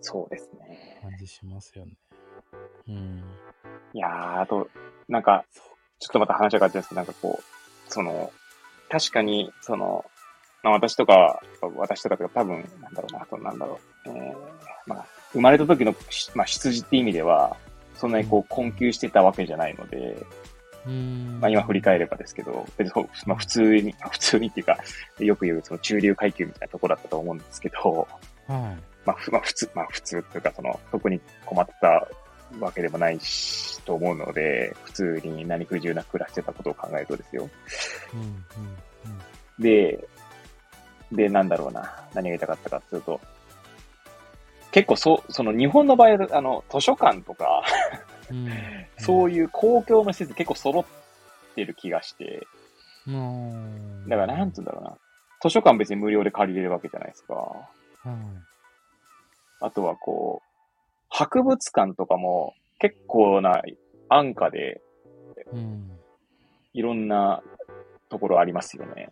[0.01, 0.99] そうですね。
[1.01, 1.93] 感じしますよね。
[2.87, 3.23] うん。
[3.93, 4.69] いやー、あと、
[5.07, 5.45] なんか、
[5.99, 8.31] ちょっとまた話が変わっちゃうんですけど、なんかこう、その、
[8.89, 10.05] 確かに、その、
[10.63, 11.41] まあ私とか、
[11.75, 14.35] 私とかとか多分、なんだろうな、そのなんだろう、えー、
[14.87, 17.57] まあ、生まれた時の、しまあ、出自って意味では、
[17.99, 20.25] そんなにこう困窮してたわけじゃないので、
[20.87, 22.93] うんまあ今振り返ればですけど、別
[23.25, 24.77] まあ普通に、 普通にっていうか、
[25.19, 28.07] よく言うその中流階級みたいなところだったと思うんですけど、
[28.47, 28.75] は
[29.05, 32.07] まあ、ふまあ普通、まあ普通というか、その、特に困ってた
[32.59, 37.43] わけでもないし、と思うので、普通に何不自由なく暮らしてたことを考えるとですよ。
[37.43, 38.15] い。
[38.15, 38.21] うん。
[38.21, 38.25] う
[39.59, 39.63] ん。
[39.63, 40.07] で、
[41.11, 41.81] で、なんだろうな。
[42.13, 43.19] 何が言いたかったかっていうと、
[44.71, 47.63] 結構そう、その日本の場合、あの、図書館とか、
[48.29, 48.47] うん。
[48.47, 48.53] うん。
[48.97, 50.85] そういう公共の施設結構揃っ
[51.55, 52.47] てる気がして、
[53.07, 54.07] うん。
[54.07, 54.97] だからなんつうんだろうな。
[55.41, 57.33] 図書館別に無料で借りれるわけじゃないですか。
[57.33, 57.69] は
[58.05, 58.15] い。
[59.61, 60.49] あとはこう、
[61.09, 63.61] 博物館とかも結構な
[64.09, 64.81] 安価で
[65.51, 65.89] うん。
[66.73, 67.41] いろんな
[68.09, 69.09] ところありますよね。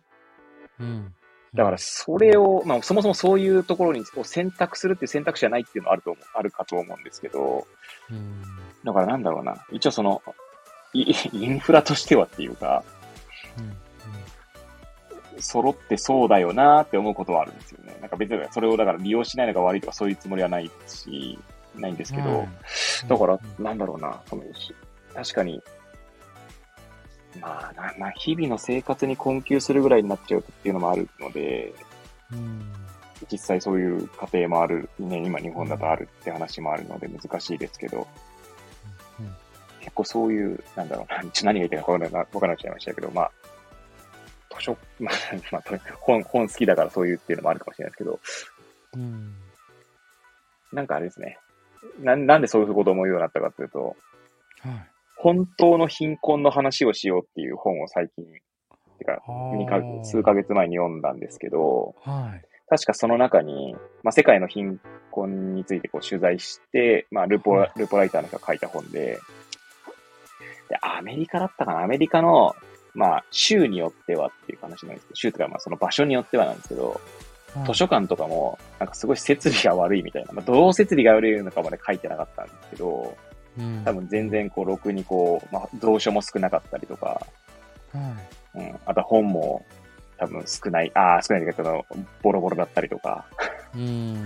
[0.78, 1.12] うん。
[1.54, 7.66] だからそれを、まあそもそもそういうところにを選択するっていう選択肢はないっていうのはあると思う、あるかと思うんですけど、
[8.10, 8.42] うん。
[8.84, 9.64] だからなんだろうな。
[9.72, 10.22] 一応その、
[10.92, 12.84] イ インフラとしてはっていうか、
[13.58, 15.42] うん。
[15.42, 17.96] 揃ってそうだよなって思うことはあるんですよね。
[18.00, 21.38] なんか別にそれをだから利用しないのが悪いとかそういうつもりはないし、
[21.76, 22.46] ないんですけど、
[23.08, 24.42] だから、なんだろうな、その
[25.14, 25.62] 確かに、
[27.40, 31.74] まあな、な、日々の生活に困窮するぐらいになっちゃうっていうのもあるので、
[32.32, 32.72] うん。
[33.30, 38.06] 実際そういう家庭もある、ね、今日本だとあるって話もあるので難しいですけど、
[39.18, 39.36] うん
[39.80, 43.32] 結構そういう、なんだろうな、 何が言ってるか分からな分からなくちゃいましたけど、まあ、
[44.54, 45.14] 図書、 まあ、
[45.50, 48.20] まあ、と本、本好きだからそういうっていうのもあるかもしれないですけど、
[48.94, 49.34] うん。
[50.72, 51.38] なんかあれですね。
[52.00, 53.96] ななんでそういうことを思うようになったかというと、
[54.60, 54.87] はい。
[55.18, 58.24] 本当の貧困の話をしようっていう本を最近、
[58.98, 59.20] てか、
[59.56, 62.44] 二か数ヶ月前に読んだんですけど、はい。
[62.68, 69.18] 確かその中に、まあ、世界の貧困についてこう取材して、まあ、ルポラ、ルポライターの人が書いた本で、
[70.68, 71.82] で、アメリカだったかな？
[71.82, 72.54] アメリカの、
[72.94, 77.00] まあ、州によってはっていう話なんですけど、州とか、まあ、その場所によってはなんですけど、
[77.66, 83.16] 図書館とかも、なんかすごい設備が悪いみたいな、まあ、どう設備が悪いのかまで書いてなかったんですけど、
[83.58, 87.20] うん多分全然こう、ろくにこう、まあ、蔵書も少なかったりとか、
[87.92, 88.16] は
[88.54, 89.64] いうん、あとは本も
[90.18, 91.84] 多分少ない、ああ、少ないけど、
[92.22, 93.24] ボロボロだったりとか、
[93.74, 94.24] うん。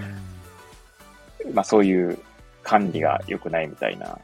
[1.53, 2.19] まあそういう
[2.63, 4.19] 管理が良くないみたいな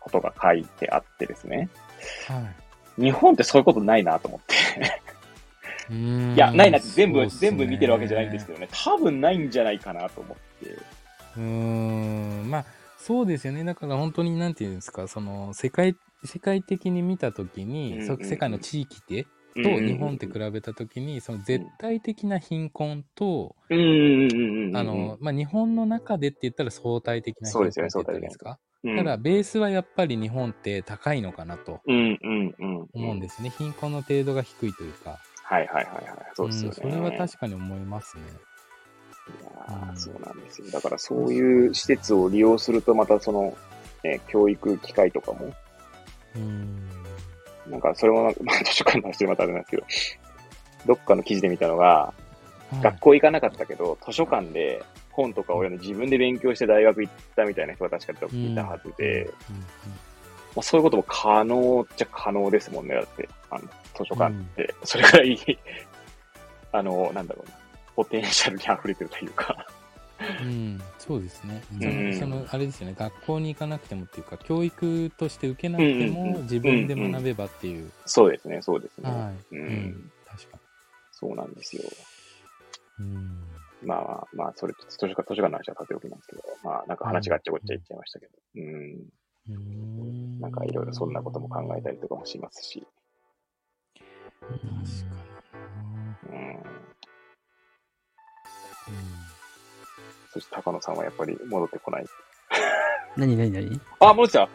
[0.00, 1.68] ことが書いてあってですね。
[2.28, 2.46] は
[2.98, 3.02] い。
[3.02, 4.56] 日本ってそういうことないなと思って。
[5.88, 8.68] いや、ないなって全部、ね全部見てるわけじゃないんですけどね。
[8.72, 10.70] 多分ないんじゃないかなと思って。
[11.36, 12.64] うーん、まあ、
[13.06, 13.62] そうですよね。
[13.62, 15.94] だから本当になんていうんですか、その、世界、
[16.24, 19.28] 世界的に見たときに、うんうんそ世界の地域で、
[19.62, 24.76] と日本って比べたときに、その絶対的な貧困と、うんうんうんうんうん。
[24.76, 28.58] あの、まあ、日本の中でって言ったら相対的なそうですよねって言ったらいいですか。
[28.82, 32.86] うん、ただ、ベースはやっぱり日本って高いのかなとうんうんうん。
[32.92, 33.50] 思うんですね。
[33.50, 35.20] 貧困の程度が低いというか。
[35.44, 36.16] はいはいはいはい。
[36.34, 36.70] そうですよね。
[36.70, 38.22] んそれは確かに思いますね。
[39.28, 40.70] いやそうなんですよ。
[40.70, 43.56] だからそういう施設を利用すると、またその、
[44.04, 45.52] ね、教育機会とかも、
[46.36, 46.88] うん。
[47.68, 49.84] なんかそれもなんか、まあ図書館の話でまたあれなんですけど、
[50.86, 52.12] どっかの記事で見たのが、
[52.82, 59.30] 学校行かなかったけど、図書館で本とかを読んで自分で勉強して大学行ったみたいな人が確かいたはずで、
[60.54, 62.88] まあ、そういうことも可能っちゃ可能ですもん。
[62.88, 65.58] ね、だって、あの、図書館って、それくらい、
[66.72, 67.26] あの、なん。
[67.26, 67.56] だろうな、
[67.96, 69.66] ポテンシャルに溢れてるというか、
[70.40, 71.62] うん、うんそうですね。
[71.72, 77.90] うんその、あれですよね、学校に行かなくてもっていうか、教育として受けなくてうんうんもうん自分で学べばっていう。
[78.04, 79.10] そうですね、そうですね。
[79.10, 79.54] はい。
[79.54, 80.12] ううんん。
[80.26, 80.58] 確か
[81.12, 81.82] そうなんですよ。
[82.98, 83.06] に。
[83.06, 83.42] うん。
[83.82, 88.64] まあまあ、まあ、それ、図書館、図書館の話はさておきなんですけど、まあ、なんか話があっちゃこっちゃ言っちゃいましたけど、うん。
[89.48, 92.86] うーんなんかいろいろそんなことも考えたりとかもしますし、
[94.40, 94.66] 確か
[95.54, 96.32] にな。
[96.32, 96.62] うん。
[98.88, 98.94] うん。
[100.32, 102.06] そして高野さんはやっぱり戻ってこない。
[103.16, 103.80] 何何何？
[104.00, 104.48] あ、戻ってきた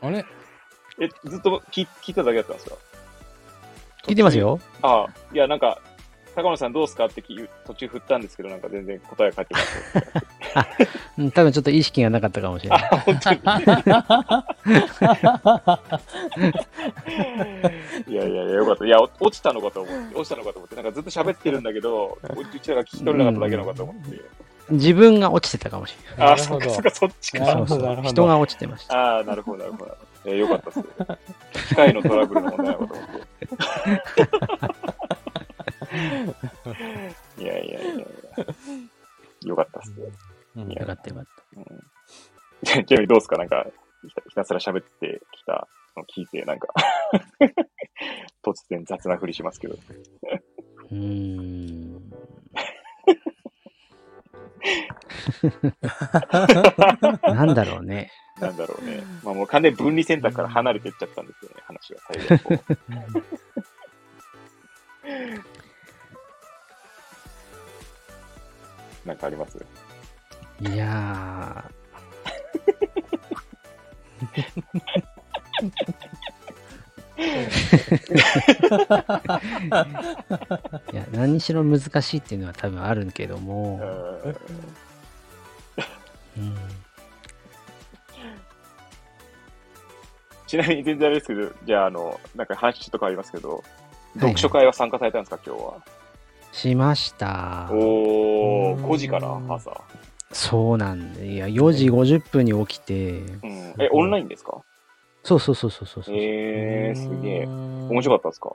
[0.00, 0.24] あれ？
[1.00, 2.76] え、ずっと聞聞いただけだったんですか？
[4.04, 4.58] 聞いてますよ。
[4.82, 5.78] あいや、なんか、
[6.34, 7.06] 高野さんどうすか？
[7.06, 7.22] って
[7.66, 9.60] 途中振ったんですけど、なんか全然答えが返ってこ
[10.14, 10.22] な
[11.34, 12.82] 多分ちょっと意識がなかったかもしれない。
[12.92, 13.40] あ、本当に。
[18.08, 18.86] いやいやいや、よかった。
[18.86, 24.20] いや、お落ちたのかと思って、落ちたのかと思って、なんかずっと喋ってるんだけど、うちらが聞き取れなかっただけなのかと思って。
[24.70, 27.52] 自分が落ちてたかもしれあ、なるほどそっかそっか、そっちなか。
[27.52, 28.94] そうそう人が落ちてました。
[28.96, 29.96] ああ、なるほど、なるほど。
[30.24, 30.84] えーよかったっすね。
[31.68, 33.08] 機械のトラブルの問題なのかと思っ
[34.16, 34.22] て。
[37.42, 38.06] いやいやいやいや。
[39.44, 39.96] よかったっすね。
[40.56, 41.26] うんよかったよかっ
[41.56, 41.64] うん、
[42.64, 43.36] ちなみにどうですか？
[43.36, 43.66] なんか
[44.06, 46.68] ひた、ひたすら喋ってきたの聞いて、なんか、
[48.44, 49.76] 突然雑なふりしますけど。
[49.76, 49.82] た。
[50.90, 52.02] うーん。
[57.22, 58.10] なんだろうね。
[58.40, 59.02] なんだろうね。
[59.22, 62.18] まあもう完全に分離選択から離れていっちゃったんですよね、話が最
[69.06, 69.58] なんかあります？
[70.62, 71.72] いやー。
[80.92, 83.80] いや、何しろ難しいっていうのは多分あるけども、
[86.36, 86.56] うんうん、
[90.46, 93.62] ちなみに全然あれですけど、じゃあ、あの、なんか話ちょっと変わりますけど、はい
[94.14, 95.82] 読書会は参加されたんですか、今日は？
[96.52, 97.68] しました。
[97.70, 99.80] おー、うん5時から朝。
[100.32, 103.74] そうなんで、いや、4時50分に起きて、うん。
[103.78, 104.62] え、オンラインですか？
[105.24, 107.46] そうそうそうそうそうそう、えー、すげえ。
[107.46, 108.50] 面面白かったですか？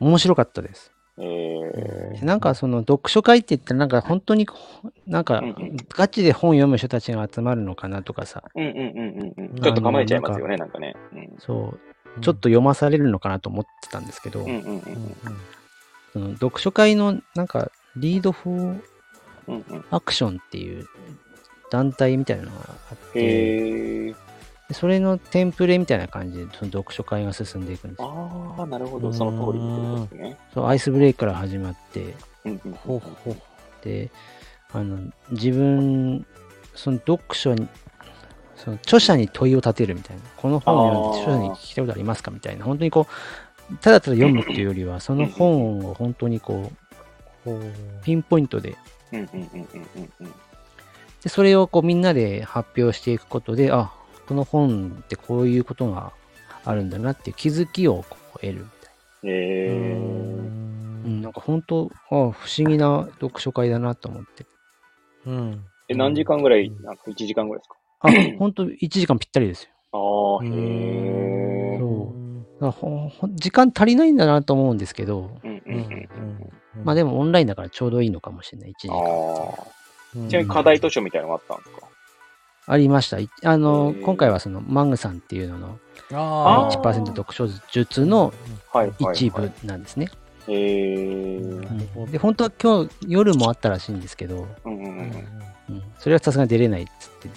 [0.00, 0.92] 面白かったです。
[1.18, 4.46] えー、なんかその読書会って言ったらなんか本当に
[5.06, 5.42] なんか
[5.88, 9.60] ガチで本読む人たちが集まるのかなとかさ、うんうんうんうんうん。
[9.62, 10.94] ちょっと構えちゃいますよね、なんかね。
[11.14, 11.34] うん。
[11.38, 11.74] そ
[12.18, 14.44] う、ちょっと読まされるのかなと思ってたんですけど、
[16.34, 18.82] 読書会のなんかリードフォー
[19.48, 19.84] うんうん。
[19.90, 20.86] アクションっていう
[21.70, 22.56] 団体みたいなのが
[22.90, 24.14] あって、
[24.72, 28.56] それのテンプレみたいな感じでその読書会が進んでいくんですよ。
[28.58, 29.12] ああ、なるほど。
[29.12, 29.58] その通
[30.10, 30.36] りですね。
[30.52, 33.36] そうアイスブレイクから始まって、うんうんほうほう
[33.84, 34.10] で、
[34.72, 34.98] あの、
[35.30, 36.26] 自分、
[36.74, 37.68] その読書に、
[38.56, 40.22] その著者に問いを立てるみたいな。
[40.36, 42.32] この本を読んで著者に聞いたことありますか？
[42.32, 42.64] みたいな。
[42.64, 43.06] 本当にこ
[43.70, 46.72] う、ただただ読むっていうよりは、その本を本当にこ
[47.46, 47.50] う、
[48.02, 48.76] ピンポイントで。
[49.12, 49.48] うんうんうんうん
[49.96, 50.34] うんうん。
[51.22, 53.92] で、それをこうみんなで発表していくことで、あ、
[54.28, 56.12] この本ってこういうことが
[56.64, 58.92] あるんだなっていう気づきをこう得るみたい
[59.24, 59.98] えな。
[59.98, 62.32] うん、なんか本当、あ不思
[62.68, 64.46] 議な読書会だなと思って。
[65.26, 65.64] うん。
[65.88, 67.76] え、何時間ぐらいなんか ?1 時間ぐらいですか？
[68.00, 69.70] あ、本当1時間ぴったりですよ。
[69.92, 71.78] ああ、へえ。
[71.78, 76.52] そうだからほほ時間足りないんだなと思うんですけど、うんうんうんうん。
[76.84, 80.28] まあでもオンラインだからちょうどいいのかもしれない、1時間。
[80.28, 81.86] ちなみに課題図書みたいなのがあったんですか？
[82.68, 83.18] ありました。
[83.20, 85.78] いあの、今回はそのマグさんっていうのの
[86.12, 88.32] あー1%読書術の
[89.12, 89.52] 一部。
[89.62, 90.08] なんですね。
[90.48, 97.28] で、本当は今日夜もあったらしいんですけど、うんうんうんそれはさすがに出れないっつって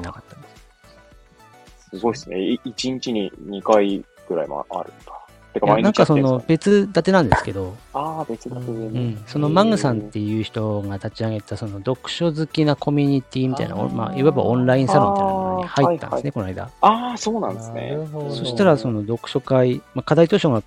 [0.00, 1.90] なーかったんです。
[1.90, 2.40] すごいですね。
[2.40, 5.25] い一日に2回ぐらいもあるんだ。
[5.60, 16.70] てかいや毎なんかその別立てなんですけど、ああ、別だけでうねん、そのマグさんっていう人が立ち上げたその読書好きなコミュニティみたいな、まあ、いわばオンラインサロンみたいなものに入ったんですね、あこの間。
[16.80, 17.98] ああ、そうなんですね。
[18.30, 20.62] そしたらその読書会、まあ、課題図書が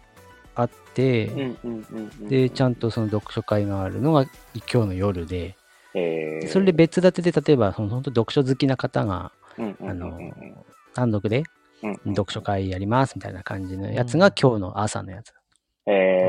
[0.56, 2.28] あって、うんうんうんうん。
[2.28, 4.24] で、ちゃんとその読書会があるのが
[4.72, 5.56] 今日の夜で、
[5.94, 11.44] えー、それで別立てで、例えばその本当読書好きな方がうんうんうんうん、あの単独で
[12.06, 15.34] 読書会やりますみたいな感じのやつが今日の朝のやつ。
[15.86, 16.22] え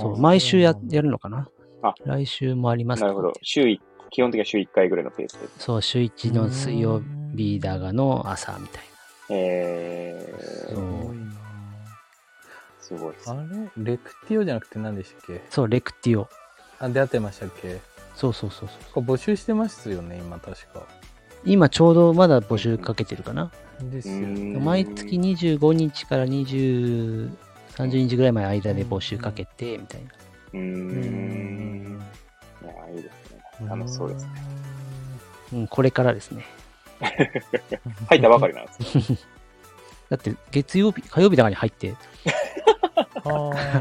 [0.00, 1.48] そう、毎週ややるのかな？
[1.82, 3.32] あ来週もありまー、すなるほど。
[3.42, 3.80] 週一
[4.10, 5.48] 基本的には週1回ぐらいのペースで。
[5.58, 7.02] そう、週一の水曜
[7.34, 8.82] 日だがの朝みたい
[9.30, 10.34] え
[10.68, 11.14] そー、う
[12.80, 13.34] すごいですあ。
[13.76, 13.92] れ？
[13.92, 15.32] レクティオじゃなくて何でしたっけ？
[15.34, 15.40] な。
[15.50, 16.28] そう、レクティオ。
[16.78, 17.80] あ、出会ってましたっけ？
[18.14, 19.04] そうそうそうそう。
[19.04, 20.86] 募集してますよね、今確か。
[21.44, 23.50] 今ちょうどまだ募集かけてるかな？
[23.82, 24.14] ですよ
[24.60, 27.30] 毎月25日から20、
[27.76, 30.10] 30日ぐらい前間で募集かけて、みたいな。
[30.54, 32.00] うーん。
[32.62, 33.68] いや、いいですね。
[33.68, 34.30] 楽しそうですね。
[35.52, 36.44] うん、これからですね。
[38.08, 39.18] 入ったばかりなんですね。
[40.10, 41.94] だって月曜日、火曜日だかに入って、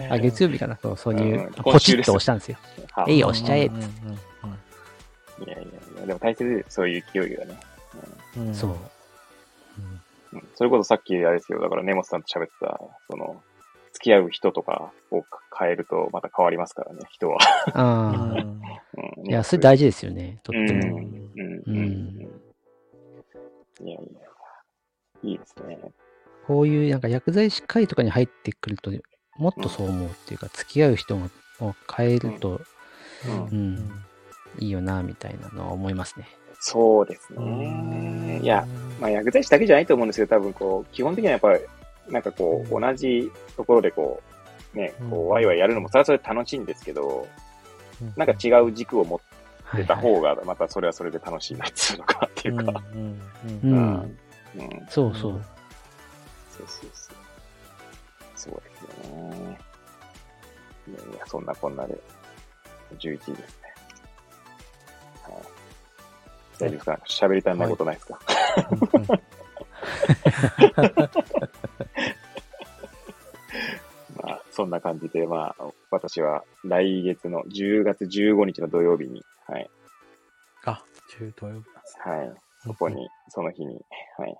[0.09, 2.57] あ月曜日かな、そう、そういううん、ポチッと押したんですよ。
[2.91, 3.69] はえいよ押しちゃえ
[5.45, 5.67] いやいやい
[5.99, 7.59] や、でも大切ですよそういう勢いがね。
[8.35, 8.71] うんうんそう。
[10.33, 12.79] うん、それこそさっきあれですよ、だから根本さんと喋ってた、
[13.09, 13.41] その、
[13.93, 15.23] 付き合う人とかを
[15.57, 17.37] 変えるとまた変わりますからね、人は。
[17.73, 18.41] ああ。
[18.41, 18.61] う ん
[19.19, 20.97] うん、いや、それ大事ですよね、とっても。
[20.97, 21.73] うん、うん、うん。
[23.79, 24.29] うん、いやいやいや、
[25.23, 25.79] いいですね。
[26.47, 28.91] こういうなんか薬剤師会とかに入ってくると、
[29.37, 31.29] もっとそう思うっていうか、付き合う人を
[31.95, 32.61] 変えると、
[33.25, 34.05] うんうん、
[34.59, 36.27] いいよな、みたいなのは思いますね。
[36.59, 38.39] そうですね。
[38.41, 38.65] いや、
[38.99, 41.59] まあ、薬剤師だけじゃないと思うんですけど、多分こう、基本的にはやっぱり、
[42.09, 44.21] なんかこう、同じところでこ
[44.73, 47.27] う、ね、こう、ワイワイやるのも、それはそれで楽しいんですけど、
[48.15, 52.83] なんか違う軸を持ってた方が、またそれはそれで楽しいなっていうのかっていうか。
[52.93, 53.15] うんう
[53.63, 54.17] うんん、
[54.55, 54.85] うん。
[54.89, 55.41] そうそう。
[56.49, 57.15] そうそうそう。
[58.35, 59.57] そうですよね。
[60.87, 61.97] いやいや、そんなこんなで、
[62.99, 63.62] 11位です。
[66.59, 66.99] 大丈夫ですか？
[67.05, 68.19] 喋り足んないことないですか、
[74.21, 79.69] まあ、そんな感じで、まあ、私は来月の10月15日の土曜日に、はい、
[80.65, 82.33] あ、中東予備はい、
[82.63, 83.79] そこに、その日に、
[84.17, 84.35] はい、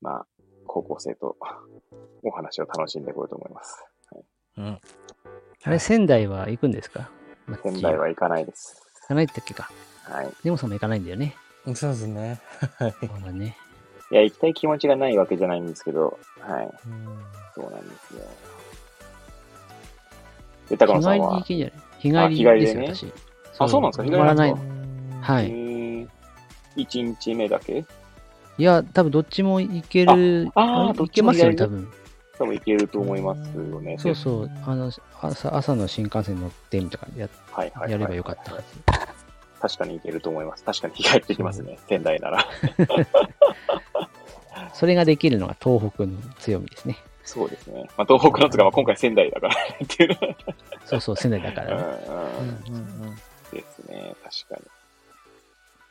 [0.00, 0.26] まあ、
[0.66, 1.36] 高校生と
[2.22, 3.84] お話を楽しんでいこうと思います。
[4.58, 4.80] うん。
[5.64, 7.10] あれ、仙台は行くんですか？
[7.62, 8.82] 仙台は行かないです。
[9.02, 9.70] 行かないってっけか。
[10.08, 10.30] はい。
[10.44, 11.34] でもさんも行かないんだよね。
[11.74, 12.40] そうですね。
[12.78, 12.94] はい。
[13.00, 13.56] そうだね。
[14.10, 16.70] いや、行きたい気持ちがないわけじゃないんですけど、はい、
[17.54, 18.20] そうなんですよ。
[20.70, 22.34] で、高日帰りで野さんは行、けんじゃない？
[22.36, 23.12] 日帰りですよ、あ私。
[23.58, 24.04] あそうなんですか？
[24.04, 25.20] 止まらない日帰りの。
[25.22, 25.44] はい。
[25.46, 26.08] えー、
[26.76, 27.84] 1日目だけ？
[28.58, 30.50] いや、多分どっちも行ける。
[30.54, 31.88] ああーどっ行けますよね、多分。
[32.38, 33.96] 多分行けると思いますよね。
[33.98, 34.50] そうそう。
[34.66, 38.64] あの、朝、朝の新幹線乗ってみたいなやはいはいはいやればよかったはず。
[39.60, 40.64] 確かに行けると思います。
[40.64, 41.78] 確かに日帰ってきますね。
[41.88, 42.44] 仙台なら。
[44.74, 46.98] それができるのが東北の強みですね。
[47.24, 47.88] そうですね。
[47.96, 49.56] まあ、東北のつか、まあ、今回仙台だからっ
[49.88, 50.18] ていう
[50.84, 51.82] そうそう、仙台だからね。
[52.06, 52.22] うんうん
[52.68, 52.72] う
[53.04, 53.16] んうん
[53.50, 54.14] ですね。
[54.22, 54.60] 確か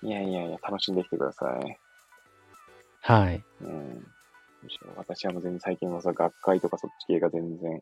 [0.03, 0.09] に。
[0.09, 1.78] いやいやいや、楽しんできてください。
[3.01, 3.43] はい。
[3.61, 4.07] うん。
[4.95, 7.82] 私はもう全然最近はさ、学会とかそっち系が全然。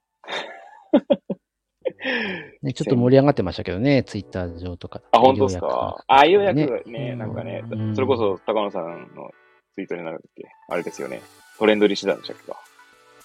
[2.62, 5.01] ね、ちょっと盛り上がってましたけどね、ツイッター上とか。
[5.12, 6.04] あ、本当ですか？
[6.08, 9.32] あ、ようやねくね、なんかねう、んそれこそ高野さんの
[9.76, 10.43] ツイートになるっけ？
[10.70, 11.22] あれですよね。
[11.58, 12.51] トレンド入りしてたんでしたっけ？
[12.51, 12.58] か。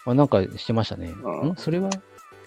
[0.07, 1.09] あ、なんかしてましたね。
[1.09, 1.57] うんん？
[1.57, 1.91] それは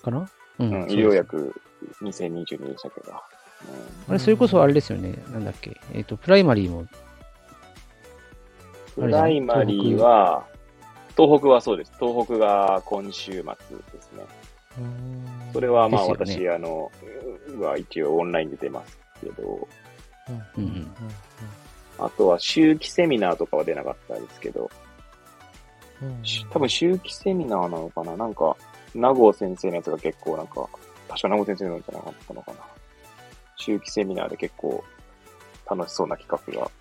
[0.01, 0.29] かな？
[0.59, 1.11] ううん、医療。
[1.13, 1.53] 薬
[2.01, 3.13] 2022でしたけど。
[3.13, 5.15] あれ、それこそあれですよね。
[5.32, 5.75] なんだっけ？
[5.93, 6.86] えっ、と、プライマリーも、
[8.95, 10.45] プライマリーは、
[11.17, 11.91] 東北はそうです。
[11.99, 13.43] 東北が今週末で
[14.01, 14.23] すね。
[15.53, 16.49] それはまあですよね。
[16.49, 16.91] 私、あの、
[17.59, 19.67] は一応オンラインで出ますけど、
[20.57, 20.91] うんうん
[21.99, 24.72] あとは周期セミナーとかは出なかったですけど、
[26.24, 28.17] し多分周期セミナーなのかな？
[28.17, 28.57] なんか、
[28.95, 30.67] 名郷先生のやつが結構なんか、
[31.07, 32.57] 確か名郷先生のじゃなかったのかな？
[33.57, 34.84] 周期セミナーで結構
[35.69, 36.72] 楽しそうな企画が、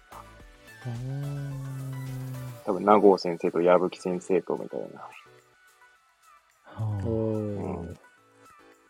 [2.64, 5.07] 多分名郷先生と矢吹先生とみたいな、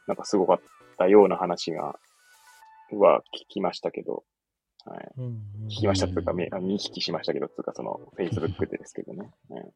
[0.07, 0.61] なんかすごかっ
[0.99, 1.99] たような話が、
[2.93, 4.24] は聞きましたけど、
[4.84, 5.12] はい。
[5.68, 9.30] 聞きましたというか、見聞きしましたけど、つうかその、Facebook でですけどね。
[9.49, 9.72] はい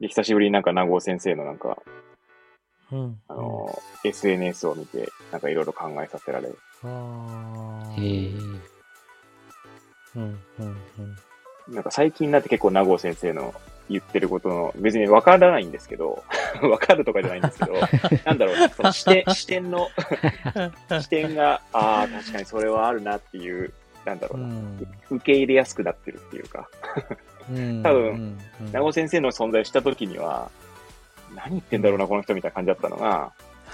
[0.00, 1.78] で、久しぶりになんか名護先生のなんか、
[2.90, 6.58] あの、SNS を見て、なんかいろいろ考えさせられる。
[6.82, 8.30] あへえ。
[10.16, 10.66] うんうん
[10.98, 11.16] うん
[11.68, 13.54] なんか最近になって結構名護先生の
[13.88, 16.22] 言ってることの、別にわからないんですけど、
[16.62, 17.80] わかるとかじゃないんですけど、
[18.24, 19.88] なんだろうな、その視点、視点の、
[21.00, 23.72] 視点が、ああ、確かにそれはあるなっていう、
[24.04, 24.48] なんだろうな、
[25.10, 26.68] 受け入れやすくなってるっていうか、
[27.50, 27.82] うん。
[27.82, 28.38] 多分うん。
[28.60, 28.72] うん。
[28.72, 30.50] 名護先生の存在をした時には、
[31.34, 33.32] 何言ってんだろうな、この人みたいな感じだったのが、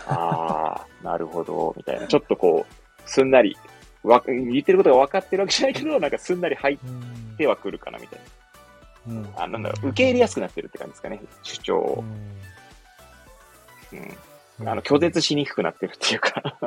[0.09, 3.57] ああ、なるほど、みたいな、ちょっとこう、すんなり、
[4.03, 6.79] わ言ってることが分かってるわけじゃないけど、なんかすんなり入っ
[7.37, 8.21] てはくるかな、みたい
[9.09, 9.29] うんな。
[9.37, 12.05] あ、なんだろう、受け入れやすくなってるって感じですかね、主張を。
[13.93, 14.69] うん。
[14.69, 16.43] あの、拒絶しにくくなってるっていうか。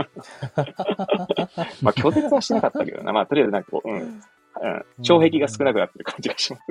[1.81, 3.13] まあ、拒絶はしなかったけどな。
[3.13, 3.97] まあ、とりあえずなんかこう、うん。
[3.97, 4.21] うん。
[5.03, 6.63] 障壁が少なくなってる感じがします。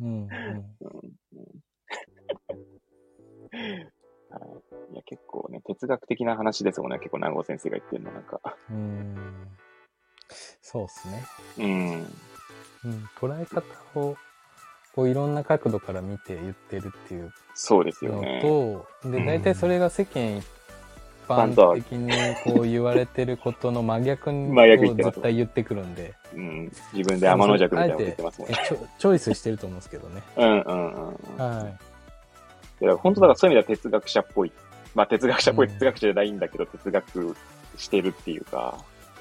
[0.00, 0.28] うん
[4.92, 6.98] いや、結構ね、哲学的な話ですもんね。
[6.98, 8.40] 結構、南郷先生が言ってるの、なんか。
[8.70, 9.48] うん
[10.62, 11.24] そうですね。
[11.58, 11.92] うん。
[12.84, 13.62] うん捉え方
[13.98, 14.16] を
[14.94, 18.40] こういろんな角度から見て言ってるっていうそうですよのね。
[18.42, 20.44] と、でうん大体それが世間一
[21.28, 22.10] 般的に
[22.44, 24.54] こう言われてることの真逆に
[24.96, 26.72] 絶対言ってくるんで、うん。
[26.92, 28.58] 自分で天の弱みたいなこと言ってますもんえね。
[28.98, 30.22] チョイスしてると思うんですけどね。
[30.36, 31.08] うんうんうん。
[31.08, 31.68] うんは
[32.80, 34.52] いや、本当だからそういう意味では哲学者っぽい。
[34.94, 37.36] まあ、哲学者っぽいうん哲学者じゃないんだけど、哲学
[37.76, 38.78] してるっていうか、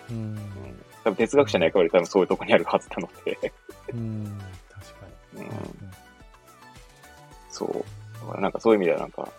[0.09, 0.13] い。
[0.13, 0.19] うん。
[0.19, 0.37] うん。
[1.07, 3.53] 多分哲学者の役割多分そういうとこにあるはずなので。
[3.93, 4.39] うん。
[4.69, 5.49] 確かうんに。。
[7.49, 8.19] そう。
[8.19, 9.29] だからなんかそういう意味ではなんか、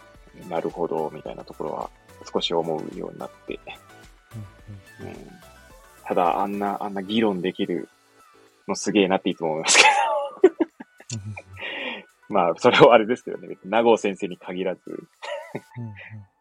[0.49, 1.91] なるほど、みたいなところは
[2.33, 3.61] 少し思うようになって。
[5.03, 5.12] うん。
[6.05, 7.91] ただ、あんな、あんな議論できる
[8.66, 9.85] のすげえなっていつも思いますけ
[11.19, 12.29] ど。
[12.31, 13.59] まあ、それはあれですけどね。
[13.64, 14.81] 名護先生に限らず、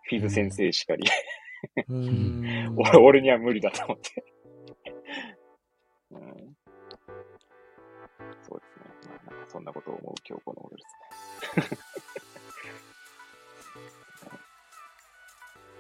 [0.04, 1.04] フィズ先生しかり、
[2.78, 4.24] 俺俺には無理だと思って。
[6.12, 6.20] うん、
[8.47, 9.16] そうですね。
[9.26, 11.78] まあ、なんかそんなことを思う今日この頃ですね。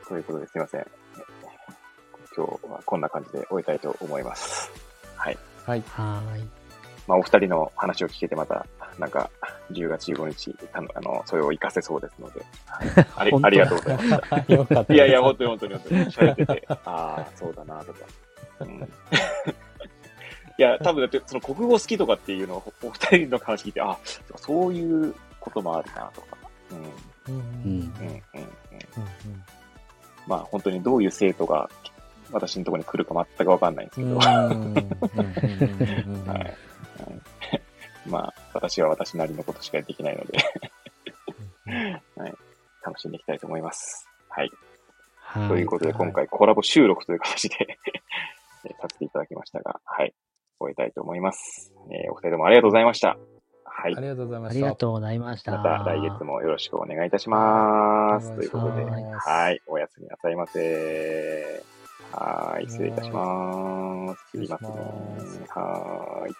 [0.07, 0.85] ということですいません。
[2.35, 4.71] 今日はこんな感じで終えたいと思います。
[5.15, 5.37] はい。
[5.65, 5.83] はい。
[5.87, 6.43] はーい。
[7.07, 8.65] まあ、お二人の話を聞けてまた、
[8.99, 9.29] なんか、
[9.71, 12.45] 10月15日、あの、あのそれを活かせそうですので、
[13.15, 14.51] ありありがとうございます。
[14.51, 14.93] よかった。
[14.93, 17.99] いやいや、本当に本当に本当に喋ってて、ああ、そうだな、とか。
[18.61, 18.79] うん、
[20.57, 23.97] いや、多分だって、その国語好きとかっていうのを、お二人の話聞いて、あ
[24.37, 26.37] そういうこともあるな、とか。
[27.27, 27.41] うん、うん。
[27.41, 27.79] ううん。
[27.79, 27.81] ん。
[27.83, 28.21] うん、うん。
[30.27, 31.69] まあ、本当にどういう生徒が、
[32.31, 34.17] 私のところに来るか全くわかんないんですけど、うん。
[34.19, 34.51] は
[36.35, 36.37] い。
[36.37, 36.53] はい
[38.07, 40.37] まあ、私は私なりのことしかできないので、
[42.15, 42.33] はい。
[42.83, 43.11] 楽しん。
[43.11, 44.07] でいきたいと思います。
[44.29, 44.51] はい。
[45.19, 47.77] はということで、今回コラボ収録という形で
[48.65, 50.13] えーさせていただきましたが、はい。
[50.59, 51.71] 終えたいと思います。
[51.91, 53.17] えー、お二人ともありがとうございました。
[53.63, 53.95] はい。
[53.95, 54.57] ありがとうございました。
[54.57, 55.51] ありがとうございました。
[55.51, 58.35] また来月もよろしくお願いいたします。
[58.35, 59.61] ということで、はい。
[59.67, 61.63] おやすみなさいませ。
[62.11, 62.67] はい。
[62.67, 64.31] 失礼いたします。
[64.31, 64.69] 切りますね。
[65.49, 66.33] はい。